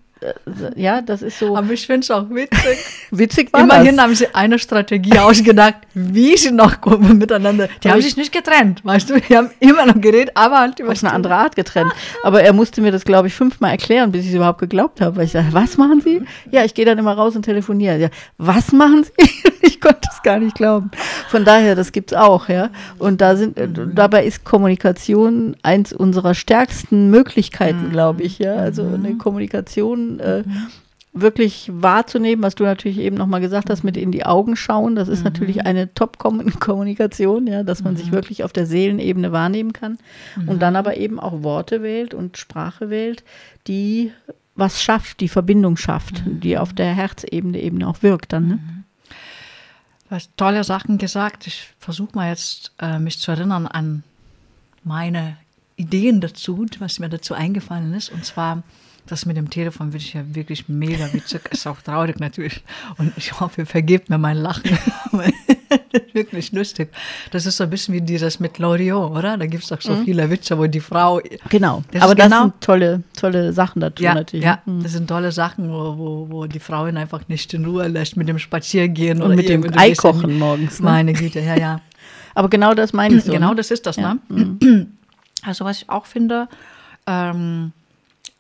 [0.75, 2.77] ja, das ist so Aber ich finde es auch witzig.
[3.11, 4.03] witzig war Immerhin das.
[4.03, 7.67] haben sie eine Strategie ausgedacht, wie sie noch kommen miteinander.
[7.83, 9.19] Die haben ich- sich nicht getrennt, weißt du?
[9.21, 11.91] Die haben immer noch geredet, aber halt über eine andere Art getrennt.
[12.23, 15.15] Aber er musste mir das, glaube ich, fünfmal erklären, bis ich es überhaupt geglaubt habe.
[15.17, 16.21] Weil ich sage, was machen Sie?
[16.51, 17.97] Ja, ich gehe dann immer raus und telefoniere.
[17.97, 19.29] Ja, was machen Sie?
[19.61, 20.89] Ich konnte es gar nicht glauben.
[21.29, 22.69] Von daher, das gibt's auch, ja.
[22.99, 28.55] Und da sind, äh, dabei ist Kommunikation eins unserer stärksten Möglichkeiten, glaube ich, ja.
[28.55, 30.43] Also eine Kommunikation äh,
[31.13, 34.95] wirklich wahrzunehmen, was du natürlich eben nochmal gesagt hast, mit in die Augen schauen.
[34.95, 39.97] Das ist natürlich eine Top-Kommunikation, ja, dass man sich wirklich auf der Seelenebene wahrnehmen kann
[40.45, 43.23] und dann aber eben auch Worte wählt und Sprache wählt,
[43.67, 44.11] die
[44.55, 48.47] was schafft, die Verbindung schafft, die auf der Herzebene eben auch wirkt dann.
[48.47, 48.59] Ne?
[50.09, 51.47] Du hast tolle Sachen gesagt.
[51.47, 54.03] Ich versuche mal jetzt, äh, mich zu erinnern an
[54.83, 55.37] meine
[55.75, 58.11] Ideen dazu, was mir dazu eingefallen ist.
[58.11, 58.63] Und zwar,
[59.07, 61.41] das mit dem Telefon finde ich ja wirklich mega witzig.
[61.51, 62.63] Ist auch traurig natürlich.
[62.97, 64.77] Und ich hoffe, ihr vergebt mir mein Lachen.
[66.13, 66.89] wirklich lustig.
[67.31, 69.37] Das ist so ein bisschen wie dieses mit Loriot, oder?
[69.37, 71.83] Da gibt es doch so viele Witze, wo die Frau Genau.
[71.91, 74.45] Das aber ist das genau- sind tolle, tolle Sachen dazu ja, natürlich.
[74.45, 74.83] Ja, ne?
[74.83, 78.27] das sind tolle Sachen, wo, wo, wo die Frauen einfach nicht in Ruhe lässt mit
[78.27, 80.79] dem Spaziergehen Und oder mit dem Ei kochen morgens.
[80.79, 80.85] Ne?
[80.85, 81.81] Meine Güte, ja, ja.
[82.35, 83.31] Aber genau das meine ich so.
[83.31, 83.55] genau ne?
[83.55, 84.17] das ist das, Ja.
[84.29, 84.87] ne?
[85.43, 86.47] Also was ich auch finde,
[87.05, 87.71] ähm,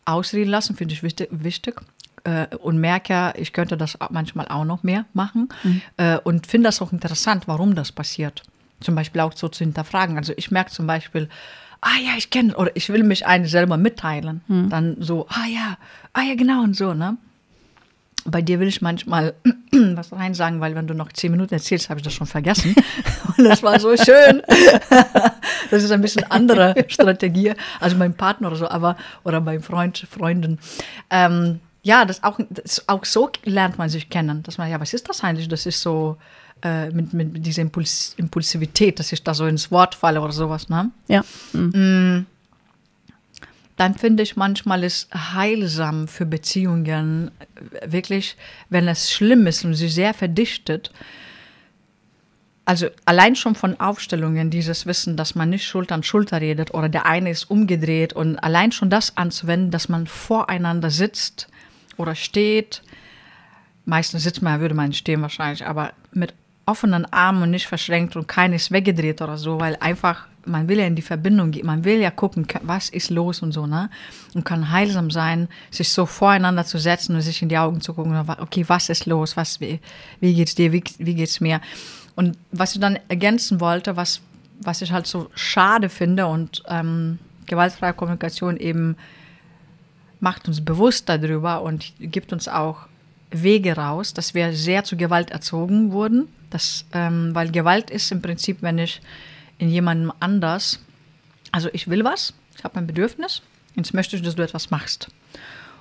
[0.07, 1.81] ausreden lassen finde ich wichtig, wichtig.
[2.23, 5.49] Äh, und merke ja, ich könnte das manchmal auch noch mehr machen.
[5.63, 5.81] Mhm.
[5.97, 8.43] Äh, und finde das auch interessant, warum das passiert.
[8.79, 10.17] Zum Beispiel auch so zu hinterfragen.
[10.17, 11.29] Also ich merke zum Beispiel,
[11.81, 14.41] ah ja, ich kenne, oder ich will mich eigentlich selber mitteilen.
[14.47, 14.69] Mhm.
[14.69, 15.77] Dann so, ah ja,
[16.13, 17.17] ah ja, genau und so, ne?
[18.29, 19.33] Bei dir will ich manchmal
[19.71, 22.75] was rein sagen, weil wenn du noch zehn Minuten erzählst, habe ich das schon vergessen.
[23.37, 24.41] Und das war so schön.
[25.69, 30.07] Das ist ein bisschen andere Strategie als mein Partner oder so, aber oder beim Freund,
[30.09, 30.59] Freunden.
[31.09, 34.93] Ähm, ja, das auch, das auch so lernt man sich kennen, dass man, ja, was
[34.93, 35.49] ist das eigentlich?
[35.49, 36.17] Das ist so
[36.63, 40.69] äh, mit, mit dieser Impuls, Impulsivität, dass ich da so ins Wort falle oder sowas,
[40.69, 40.91] ne?
[41.07, 41.23] Ja.
[41.53, 42.25] Mhm.
[43.77, 47.31] Dann finde ich manchmal ist heilsam für Beziehungen
[47.85, 48.35] wirklich,
[48.69, 50.91] wenn es schlimm ist und sie sehr verdichtet,
[52.67, 56.89] also allein schon von Aufstellungen, dieses Wissen, dass man nicht Schulter an Schulter redet oder
[56.89, 61.47] der eine ist umgedreht und allein schon das anzuwenden, dass man voreinander sitzt
[61.95, 62.81] oder steht.
[63.85, 66.33] Meistens sitzt man, würde man stehen wahrscheinlich, aber mit
[66.65, 70.85] offenen Armen und nicht verschränkt und keines weggedreht oder so, weil einfach, man will ja
[70.85, 73.89] in die Verbindung gehen, man will ja gucken, was ist los und so, ne?
[74.33, 77.93] Und kann heilsam sein, sich so voreinander zu setzen und sich in die Augen zu
[77.93, 79.79] gucken, okay, was ist los, was, wie,
[80.19, 81.61] wie geht's dir, wie, wie geht's mir?
[82.15, 84.21] Und was ich dann ergänzen wollte, was,
[84.59, 88.95] was ich halt so schade finde und ähm, gewaltfreie Kommunikation eben
[90.19, 92.87] macht uns bewusst darüber und gibt uns auch
[93.29, 96.27] Wege raus, dass wir sehr zu Gewalt erzogen wurden.
[96.49, 99.01] Das, ähm, weil Gewalt ist im Prinzip, wenn ich
[99.57, 100.79] in jemandem anders,
[101.51, 103.41] also ich will was, ich habe ein Bedürfnis,
[103.75, 105.09] jetzt möchte ich, dass du etwas machst.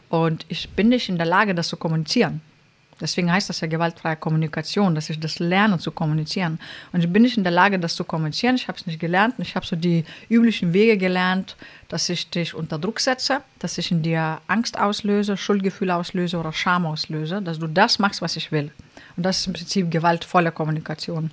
[0.08, 2.40] Und ich bin nicht in der Lage, das zu kommunizieren.
[3.00, 6.58] Deswegen heißt das ja gewaltfreie Kommunikation, dass ich das lerne zu kommunizieren.
[6.92, 8.56] Und ich bin nicht in der Lage, das zu kommunizieren.
[8.56, 9.34] Ich habe es nicht gelernt.
[9.38, 11.56] Ich habe so die üblichen Wege gelernt,
[11.88, 16.54] dass ich dich unter Druck setze, dass ich in dir Angst auslöse, Schuldgefühle auslöse oder
[16.54, 18.70] Scham auslöse, dass du das machst, was ich will.
[19.16, 21.30] Und das ist im Prinzip gewaltvolle Kommunikation.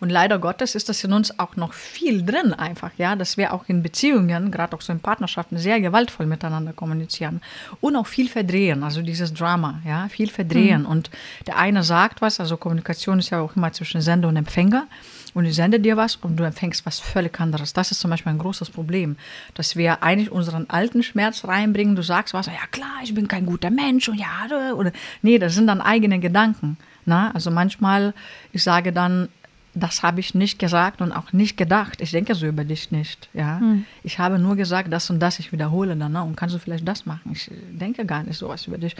[0.00, 3.52] Und leider Gottes ist das in uns auch noch viel drin einfach, ja, dass wir
[3.52, 7.42] auch in Beziehungen, gerade auch so in Partnerschaften, sehr gewaltvoll miteinander kommunizieren
[7.80, 10.82] und auch viel verdrehen, also dieses Drama, ja, viel verdrehen.
[10.82, 10.88] Mhm.
[10.88, 11.10] Und
[11.46, 14.86] der eine sagt was, also Kommunikation ist ja auch immer zwischen Sender und Empfänger.
[15.32, 17.72] Und ich sende dir was und du empfängst was völlig anderes.
[17.72, 19.16] Das ist zum Beispiel ein großes Problem,
[19.54, 21.94] dass wir eigentlich unseren alten Schmerz reinbringen.
[21.94, 24.90] Du sagst was, ja klar, ich bin kein guter Mensch und ja, oder
[25.22, 26.78] nee, das sind dann eigene Gedanken.
[27.06, 27.30] Na?
[27.32, 28.12] Also manchmal,
[28.52, 29.28] ich sage dann,
[29.74, 32.00] das habe ich nicht gesagt und auch nicht gedacht.
[32.00, 33.28] Ich denke so über dich nicht.
[33.32, 33.60] Ja?
[33.60, 33.84] Hm.
[34.02, 36.12] Ich habe nur gesagt, das und das, ich wiederhole dann.
[36.12, 36.22] Ne?
[36.22, 37.32] Und kannst du vielleicht das machen?
[37.32, 38.96] Ich denke gar nicht sowas über dich.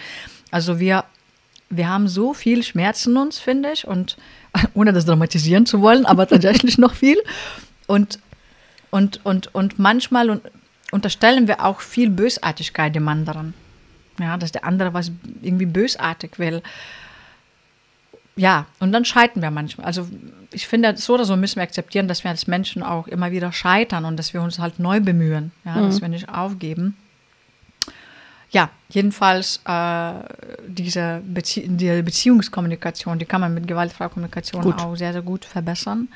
[0.51, 1.05] Also wir,
[1.71, 4.17] wir haben so viel Schmerz in uns, finde ich, und
[4.75, 7.19] ohne das dramatisieren zu wollen, aber tatsächlich noch viel.
[7.89, 8.21] Und,
[8.91, 10.43] und, und, und manchmal und,
[10.93, 13.55] unterstellen wir auch viel Bösartigkeit dem anderen.
[14.21, 15.11] Ja, dass der andere was
[15.43, 16.63] irgendwie bösartig will
[18.37, 19.87] ja, und dann scheitern wir manchmal.
[19.87, 20.09] Also
[20.53, 23.53] ich finde, so oder so müssen wir akzeptieren, dass wir als Menschen auch immer wieder
[23.53, 25.87] scheitern und dass wir uns halt neu bemühen, ja, mhm.
[25.87, 26.97] dass wir nicht aufgeben.
[28.53, 30.13] Ja, jedenfalls äh,
[30.67, 34.81] diese Bezie die Beziehungskommunikation, die kann man mit gewaltfreier Kommunikation gut.
[34.81, 36.09] auch sehr, sehr gut verbessern.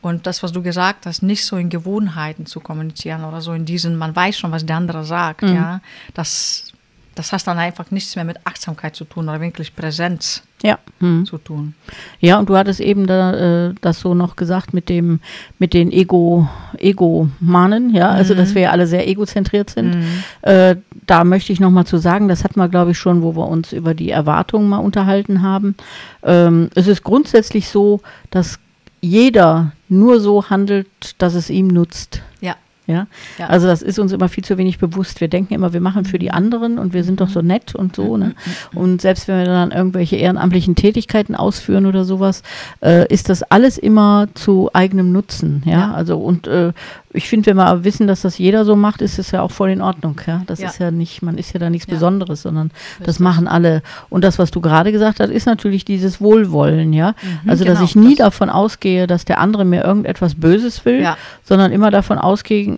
[0.00, 3.66] Und das, was du gesagt hast, nicht so in Gewohnheiten zu kommunizieren oder so in
[3.66, 5.54] diesen, man weiß schon, was der andere sagt, mhm.
[5.54, 5.80] ja,
[6.14, 6.72] das
[7.14, 10.78] das hat dann einfach nichts mehr mit Achtsamkeit zu tun oder wirklich Präsenz ja.
[11.00, 11.26] hm.
[11.26, 11.74] zu tun.
[12.20, 15.20] Ja, und du hattest eben da, äh, das so noch gesagt mit dem,
[15.58, 16.48] mit den Ego,
[16.78, 18.54] Ego-Manen, ja, also dass mhm.
[18.54, 19.96] wir ja alle sehr egozentriert sind.
[19.96, 20.22] Mhm.
[20.42, 23.46] Äh, da möchte ich nochmal zu sagen, das hatten wir, glaube ich, schon, wo wir
[23.46, 25.74] uns über die Erwartungen mal unterhalten haben.
[26.22, 28.00] Ähm, es ist grundsätzlich so,
[28.30, 28.58] dass
[29.00, 30.86] jeder nur so handelt,
[31.18, 32.22] dass es ihm nutzt.
[32.40, 32.56] Ja.
[32.86, 33.06] Ja?
[33.38, 33.46] ja?
[33.46, 35.20] Also das ist uns immer viel zu wenig bewusst.
[35.20, 36.34] Wir denken immer, wir machen für die mhm.
[36.34, 37.48] anderen und wir sind doch so mhm.
[37.48, 38.16] nett und so.
[38.16, 38.34] Ne?
[38.72, 38.78] Mhm.
[38.78, 42.42] Und selbst wenn wir dann irgendwelche ehrenamtlichen Tätigkeiten ausführen oder sowas,
[42.80, 45.62] äh, ist das alles immer zu eigenem Nutzen.
[45.64, 45.92] Ja, ja.
[45.92, 46.72] also und äh,
[47.14, 49.70] ich finde, wenn wir wissen, dass das jeder so macht, ist es ja auch voll
[49.70, 50.20] in Ordnung.
[50.26, 50.68] Ja, das ja.
[50.68, 53.82] ist ja nicht, man ist ja da nichts Besonderes, sondern das, das machen alle.
[54.08, 56.92] Und das, was du gerade gesagt hast, ist natürlich dieses Wohlwollen.
[56.92, 60.84] Ja, mhm, also dass genau, ich nie davon ausgehe, dass der andere mir irgendetwas Böses
[60.84, 61.06] will,
[61.44, 62.76] sondern immer davon ausgehe,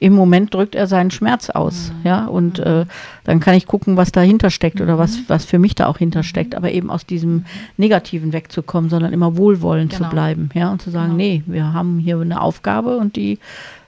[0.00, 2.06] im Moment drückt er seinen Schmerz aus, mhm.
[2.06, 2.64] ja, und mhm.
[2.64, 2.86] äh,
[3.24, 5.24] dann kann ich gucken, was dahinter steckt oder was, mhm.
[5.28, 6.56] was für mich da auch hintersteckt, mhm.
[6.56, 7.44] aber eben aus diesem
[7.76, 10.04] Negativen wegzukommen, sondern immer wohlwollend genau.
[10.04, 11.16] zu bleiben, ja, und zu sagen, genau.
[11.16, 13.38] nee, wir haben hier eine Aufgabe und die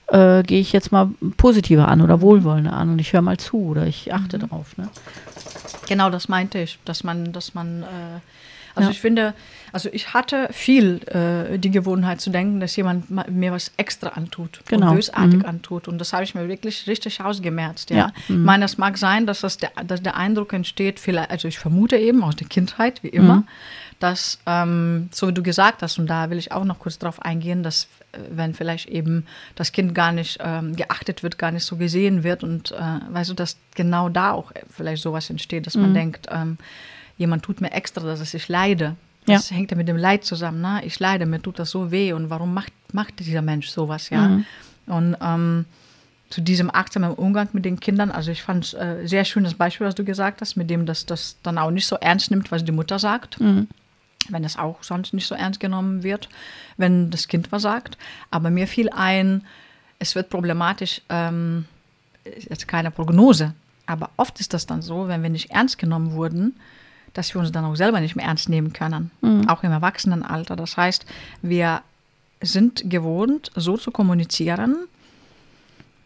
[0.08, 3.56] äh, gehe ich jetzt mal positiver an oder wohlwollender an und ich höre mal zu
[3.56, 4.48] oder ich achte mhm.
[4.48, 4.88] drauf, ne?
[5.88, 8.20] Genau, das meinte ich, dass man, dass man äh,
[8.74, 8.92] also ja.
[8.92, 9.34] ich finde,
[9.72, 14.60] also ich hatte viel äh, die Gewohnheit zu denken, dass jemand mir was extra antut
[14.66, 14.90] genau.
[14.90, 15.46] und bösartig mhm.
[15.46, 15.88] antut.
[15.88, 17.90] Und das habe ich mir wirklich richtig ausgemerzt.
[17.90, 17.96] Ja.
[17.96, 18.06] ja.
[18.28, 18.36] Mhm.
[18.36, 21.58] Ich meine, es mag sein, dass, das der, dass der Eindruck entsteht, vielleicht, also ich
[21.58, 23.48] vermute eben aus der Kindheit, wie immer, mhm.
[24.00, 27.22] dass, ähm, so wie du gesagt hast, und da will ich auch noch kurz drauf
[27.22, 31.64] eingehen, dass äh, wenn vielleicht eben das Kind gar nicht ähm, geachtet wird, gar nicht
[31.64, 35.76] so gesehen wird und äh, weißt du, dass genau da auch vielleicht sowas entsteht, dass
[35.76, 35.94] man mhm.
[35.94, 36.58] denkt, ähm,
[37.16, 38.96] jemand tut mir extra, dass ich leide.
[39.26, 39.56] Das ja.
[39.56, 40.60] hängt ja mit dem Leid zusammen.
[40.60, 40.82] Ne?
[40.84, 44.28] Ich leide, mir tut das so weh und warum macht, macht dieser Mensch sowas, ja?
[44.28, 44.46] Mhm.
[44.86, 45.64] Und ähm,
[46.28, 49.86] zu diesem achtsamen Umgang mit den Kindern, also ich fand es äh, sehr schönes Beispiel,
[49.86, 52.64] was du gesagt hast, mit dem dass das dann auch nicht so ernst nimmt, was
[52.64, 53.40] die Mutter sagt.
[53.40, 53.68] Mhm.
[54.28, 56.28] Wenn das auch sonst nicht so ernst genommen wird,
[56.76, 57.98] wenn das Kind was sagt.
[58.30, 59.42] Aber mir fiel ein,
[59.98, 61.66] es wird problematisch, ähm,
[62.24, 63.54] jetzt keine Prognose,
[63.86, 66.56] aber oft ist das dann so, wenn wir nicht ernst genommen wurden,
[67.14, 69.48] dass wir uns dann auch selber nicht mehr ernst nehmen können, Mhm.
[69.48, 70.56] auch im Erwachsenenalter.
[70.56, 71.06] Das heißt,
[71.42, 71.80] wir
[72.42, 74.76] sind gewohnt, so zu kommunizieren,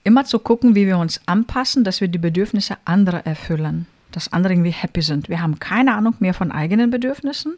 [0.04, 4.52] immer zu gucken, wie wir uns anpassen, dass wir die Bedürfnisse anderer erfüllen, dass andere
[4.52, 5.28] irgendwie happy sind.
[5.28, 7.54] Wir haben keine Ahnung mehr von eigenen Bedürfnissen.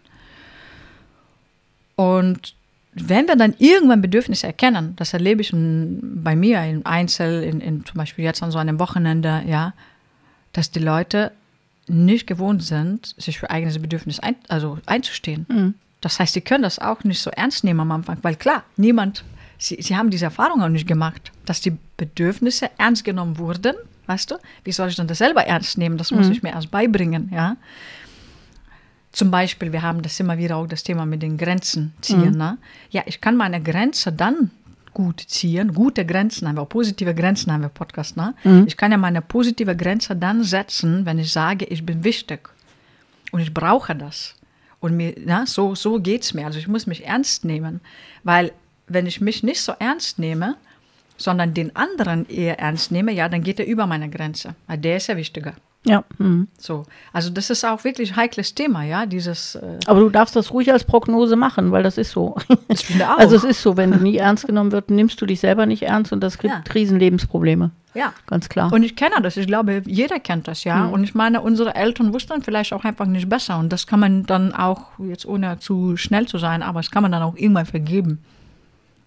[1.97, 2.55] Und
[2.95, 7.85] wenn wir dann irgendwann Bedürfnisse erkennen, das erlebe ich bei mir im Einzel, in, in,
[7.85, 9.75] zum Beispiel jetzt an so einem Wochenende, ja,
[10.53, 11.31] dass die Leute
[11.89, 15.47] nicht gewohnt sind, sich für eigenes Bedürfnis ein, also einzustehen.
[15.49, 15.75] Mhm.
[16.01, 19.25] Das heißt, sie können das auch nicht so ernst nehmen am Anfang, weil klar, niemand,
[19.59, 23.75] sie, sie haben diese Erfahrung auch nicht gemacht, dass die Bedürfnisse ernst genommen wurden,
[24.07, 24.37] weißt du?
[24.65, 25.99] Wie soll ich denn das selber ernst nehmen?
[25.99, 26.33] Das muss Mhm.
[26.33, 27.57] ich mir erst beibringen, ja.
[29.13, 32.37] Zum Beispiel, wir haben das immer wieder auch das Thema mit den Grenzen ziehen.
[32.39, 32.59] Ne?
[32.91, 34.53] Ja, ich kann meine Grenze dann
[34.93, 35.75] gut ziehen.
[35.75, 38.17] Gute Grenzen haben wir, auch positive Grenzen haben wir Podcast.
[38.17, 38.35] Ne?
[38.67, 42.49] Ich kann ja meine positive Grenze dann setzen, wenn ich sage, ich bin wichtig
[43.33, 44.35] und ich brauche das.
[44.81, 46.47] Und mir, na, so, so geht es mir.
[46.47, 47.81] Also ich muss mich ernst nehmen,
[48.25, 48.53] weil
[48.87, 50.57] wenn ich mich nicht so ernst nehme,
[51.17, 54.55] sondern den anderen eher ernst nehme, ja, dann geht er über meine Grenze.
[54.67, 55.55] Weil der ist ja wichtiger.
[55.87, 56.05] Ja.
[56.19, 56.49] Mhm.
[56.59, 60.37] So, also das ist auch wirklich ein heikles Thema, ja, dieses, äh, Aber du darfst
[60.37, 62.37] das ruhig als Prognose machen, weil das ist so.
[62.69, 63.17] ich finde auch.
[63.19, 65.83] Also es ist so, wenn du nie ernst genommen wird, nimmst du dich selber nicht
[65.83, 66.63] ernst und das gibt Ja.
[66.75, 67.71] Riesenlebensprobleme.
[67.95, 68.13] ja.
[68.27, 68.71] Ganz klar.
[68.71, 70.85] Und ich kenne das, ich glaube, jeder kennt das, ja.
[70.85, 73.59] Und ich meine, unsere Eltern wussten vielleicht auch einfach nicht besser.
[73.59, 77.03] Und das kann man dann auch, jetzt ohne zu schnell zu sein, aber das kann
[77.03, 78.19] man dann auch irgendwann vergeben,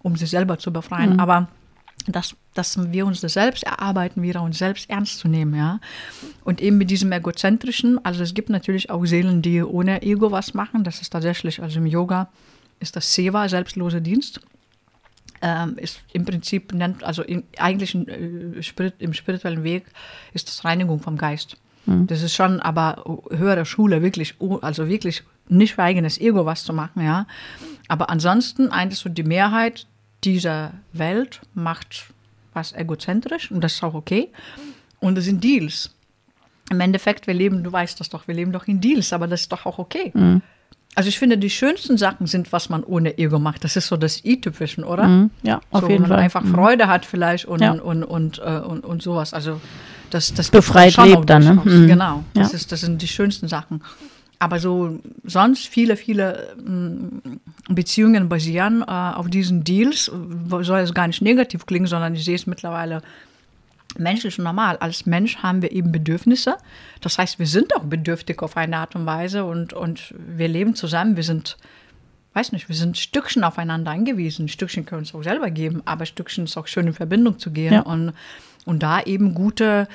[0.02, 1.20] um sich selber zu befreien.
[1.20, 1.46] Aber
[2.06, 5.80] dass, dass wir uns das selbst erarbeiten, wieder uns selbst ernst zu nehmen, ja.
[6.44, 10.54] Und eben mit diesem egozentrischen, also es gibt natürlich auch Seelen, die ohne Ego was
[10.54, 10.84] machen.
[10.84, 12.28] Das ist tatsächlich, also im Yoga
[12.80, 14.40] ist das Seva, selbstlose Dienst.
[15.42, 19.84] Ähm, ist im Prinzip nennt, also in, eigentlich in, äh, Spirit, im spirituellen Weg
[20.32, 21.58] ist das Reinigung vom Geist.
[21.86, 26.64] Das ist schon aber höhere Schule, wirklich, oh, also wirklich nicht für eigenes Ego was
[26.64, 27.26] zu machen, ja.
[27.88, 29.86] Aber ansonsten, eigentlich so die Mehrheit
[30.24, 32.06] dieser Welt macht
[32.52, 34.28] was egozentrisch und das ist auch okay.
[35.00, 35.90] Und das sind Deals.
[36.70, 39.42] Im Endeffekt, wir leben, du weißt das doch, wir leben doch in Deals, aber das
[39.42, 40.12] ist doch auch okay.
[40.94, 43.64] Also ich finde, die schönsten Sachen sind, was man ohne Ego macht.
[43.64, 45.08] Das ist so das i-Typischen, oder?
[45.08, 45.30] Mhm.
[45.42, 46.24] Ja, auf so, jeden wo man Fall.
[46.24, 46.54] einfach Mhm.
[46.54, 47.72] Freude hat vielleicht und, Ja.
[47.72, 49.34] und, und, äh, und, und sowas.
[49.34, 49.60] Also
[50.10, 51.60] das, das Befreit lebt dann, ne?
[51.64, 51.86] Mhm.
[51.88, 52.56] Genau, das, Ja.
[52.56, 53.82] ist, das sind die schönsten Sachen.
[54.38, 60.10] Aber so sonst viele, viele mm, Beziehungen basieren äh, auf diesen Deals.
[60.60, 63.00] Soll es gar nicht negativ klingen, sondern ich sehe es mittlerweile
[63.96, 64.76] menschlich und normal.
[64.78, 66.56] Als Mensch haben wir eben Bedürfnisse.
[67.00, 70.74] Das heißt, wir sind auch bedürftig auf eine Art und Weise und, und wir leben
[70.74, 71.16] zusammen.
[71.16, 71.56] Wir sind,
[72.32, 74.48] weiß nicht, wir sind Stückchen aufeinander angewiesen.
[74.48, 77.72] Stückchen können uns auch selber geben, aber Stückchen ist auch schön in Verbindung zu gehen
[77.72, 77.80] Ja.
[77.82, 78.12] und,
[78.64, 79.86] und da eben gute,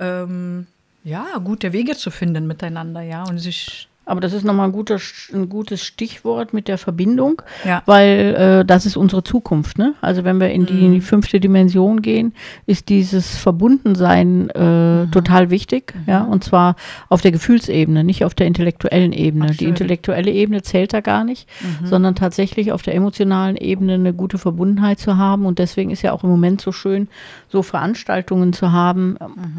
[0.00, 0.66] ähm,
[1.06, 4.98] ja, gute Wege zu finden miteinander, ja, und sich Aber das ist nochmal ein, guter,
[5.34, 7.82] ein gutes Stichwort mit der Verbindung, Ja.
[7.86, 9.78] weil äh, das ist unsere Zukunft.
[9.78, 9.94] Ne?
[10.00, 12.32] Also wenn wir in die, in die fünfte Dimension gehen,
[12.66, 15.92] ist dieses Verbundensein äh, total wichtig.
[16.06, 16.22] Ja?
[16.22, 16.76] Und zwar
[17.08, 19.48] auf der Gefühlsebene, nicht auf der intellektuellen Ebene.
[19.50, 21.48] Ach, die intellektuelle Ebene zählt da gar nicht,
[21.84, 25.46] sondern tatsächlich auf der emotionalen Ebene eine gute Verbundenheit zu haben.
[25.46, 27.08] Und deswegen ist ja auch im Moment so schön,
[27.48, 29.16] so Veranstaltungen zu haben,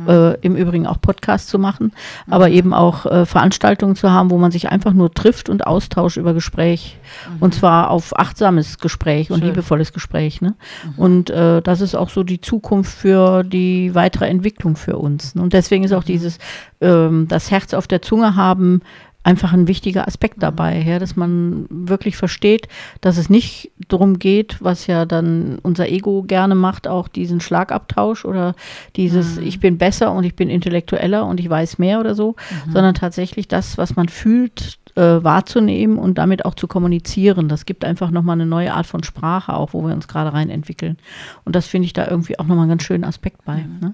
[0.07, 1.91] äh, im Übrigen auch Podcasts zu machen,
[2.29, 6.17] aber eben auch äh, Veranstaltungen zu haben, wo man sich einfach nur trifft und austauscht
[6.17, 6.97] über Gespräch.
[7.39, 9.49] Und zwar auf achtsames Gespräch und Schön.
[9.49, 10.41] liebevolles Gespräch.
[10.41, 10.55] Ne?
[10.95, 15.35] Und äh, das ist auch so die Zukunft für die weitere Entwicklung für uns.
[15.35, 15.41] Ne?
[15.41, 16.39] Und deswegen ist auch dieses
[16.81, 18.81] ähm, das Herz auf der Zunge haben
[19.27, 22.69] einfach ein wichtiger Aspekt dabei, ja, dass man wirklich versteht,
[23.01, 28.23] dass es nicht darum geht, was ja dann unser Ego gerne macht, auch diesen Schlagabtausch
[28.23, 28.55] oder
[28.95, 32.37] dieses ich bin besser und ich bin intellektueller und ich weiß mehr oder so,
[32.71, 37.49] sondern tatsächlich das, was man fühlt, äh, wahrzunehmen und damit auch zu kommunizieren.
[37.49, 40.49] Das gibt einfach nochmal eine neue Art von Sprache auch, wo wir uns gerade rein
[40.49, 40.97] entwickeln.
[41.43, 43.65] Und das finde ich da irgendwie auch nochmal einen ganz schönen Aspekt bei.
[43.81, 43.93] Ne?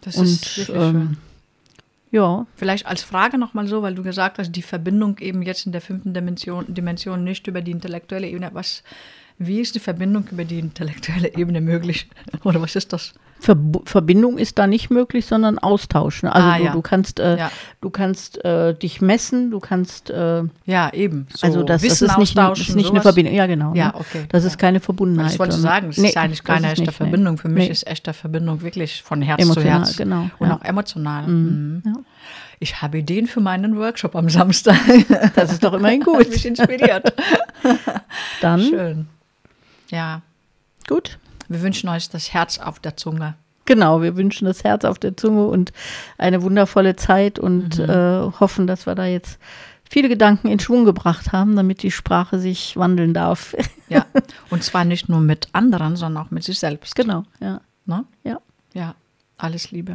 [0.00, 1.16] das Und ist wirklich schön.
[2.14, 5.72] Ja, Vielleicht als Frage nochmal so, weil du gesagt hast, die Verbindung eben jetzt in
[5.72, 8.50] der fünften Dimension, Dimension nicht über die intellektuelle Ebene.
[8.52, 8.84] Was,
[9.38, 12.08] wie ist die Verbindung über die intellektuelle Ebene möglich?
[12.44, 13.12] Oder was ist das?
[13.84, 16.22] Verbindung ist da nicht möglich, sondern Austausch.
[16.22, 16.34] Ne?
[16.34, 16.72] Also Ah, du, ja.
[16.72, 17.50] du kannst, äh, Ja.
[17.82, 21.26] du kannst äh, dich messen, du kannst, äh, Ja, eben.
[21.34, 23.02] So also das, das ist nicht, ist nicht eine.
[23.02, 23.34] Verbindung.
[23.34, 23.74] Ja, genau.
[23.74, 23.94] Ja, ne?
[23.96, 24.24] okay.
[24.30, 24.48] Das ja.
[24.48, 25.32] ist keine Verbundenheit.
[25.32, 26.96] Ich wollte sagen, es Nee, ist eigentlich keine echte nicht, nee.
[26.96, 27.36] Verbindung.
[27.36, 27.72] Für mich Nee.
[27.72, 29.96] ist echte Verbindung wirklich von Herz Emotional, zu Herz.
[29.98, 31.26] genau, Und auch emotional.
[31.26, 31.82] Mhm.
[31.84, 31.92] Ja.
[32.60, 34.78] Ich habe Ideen für meinen Workshop am Samstag.
[35.36, 36.30] Das ist doch immerhin Hat gut.
[36.30, 37.12] mich inspiriert.
[38.40, 39.06] Dann, Schön.
[39.90, 40.22] Ja,
[40.88, 41.18] gut.
[41.48, 43.34] wir wünschen euch das Herz auf der Zunge.
[43.66, 45.72] Genau, wir wünschen das Herz auf der Zunge und
[46.18, 47.84] eine wundervolle Zeit und Mhm.
[47.90, 49.38] äh, hoffen, dass wir da jetzt
[49.88, 53.54] viele Gedanken in Schwung gebracht haben, damit die Sprache sich wandeln darf.
[53.90, 54.06] Ja,
[54.50, 56.94] und zwar nicht nur mit anderen, sondern auch mit sich selbst.
[56.96, 57.60] genau, ja.
[57.84, 58.04] Ne?
[58.24, 58.38] Ja.
[58.72, 58.94] Ja,
[59.36, 59.94] alles Liebe.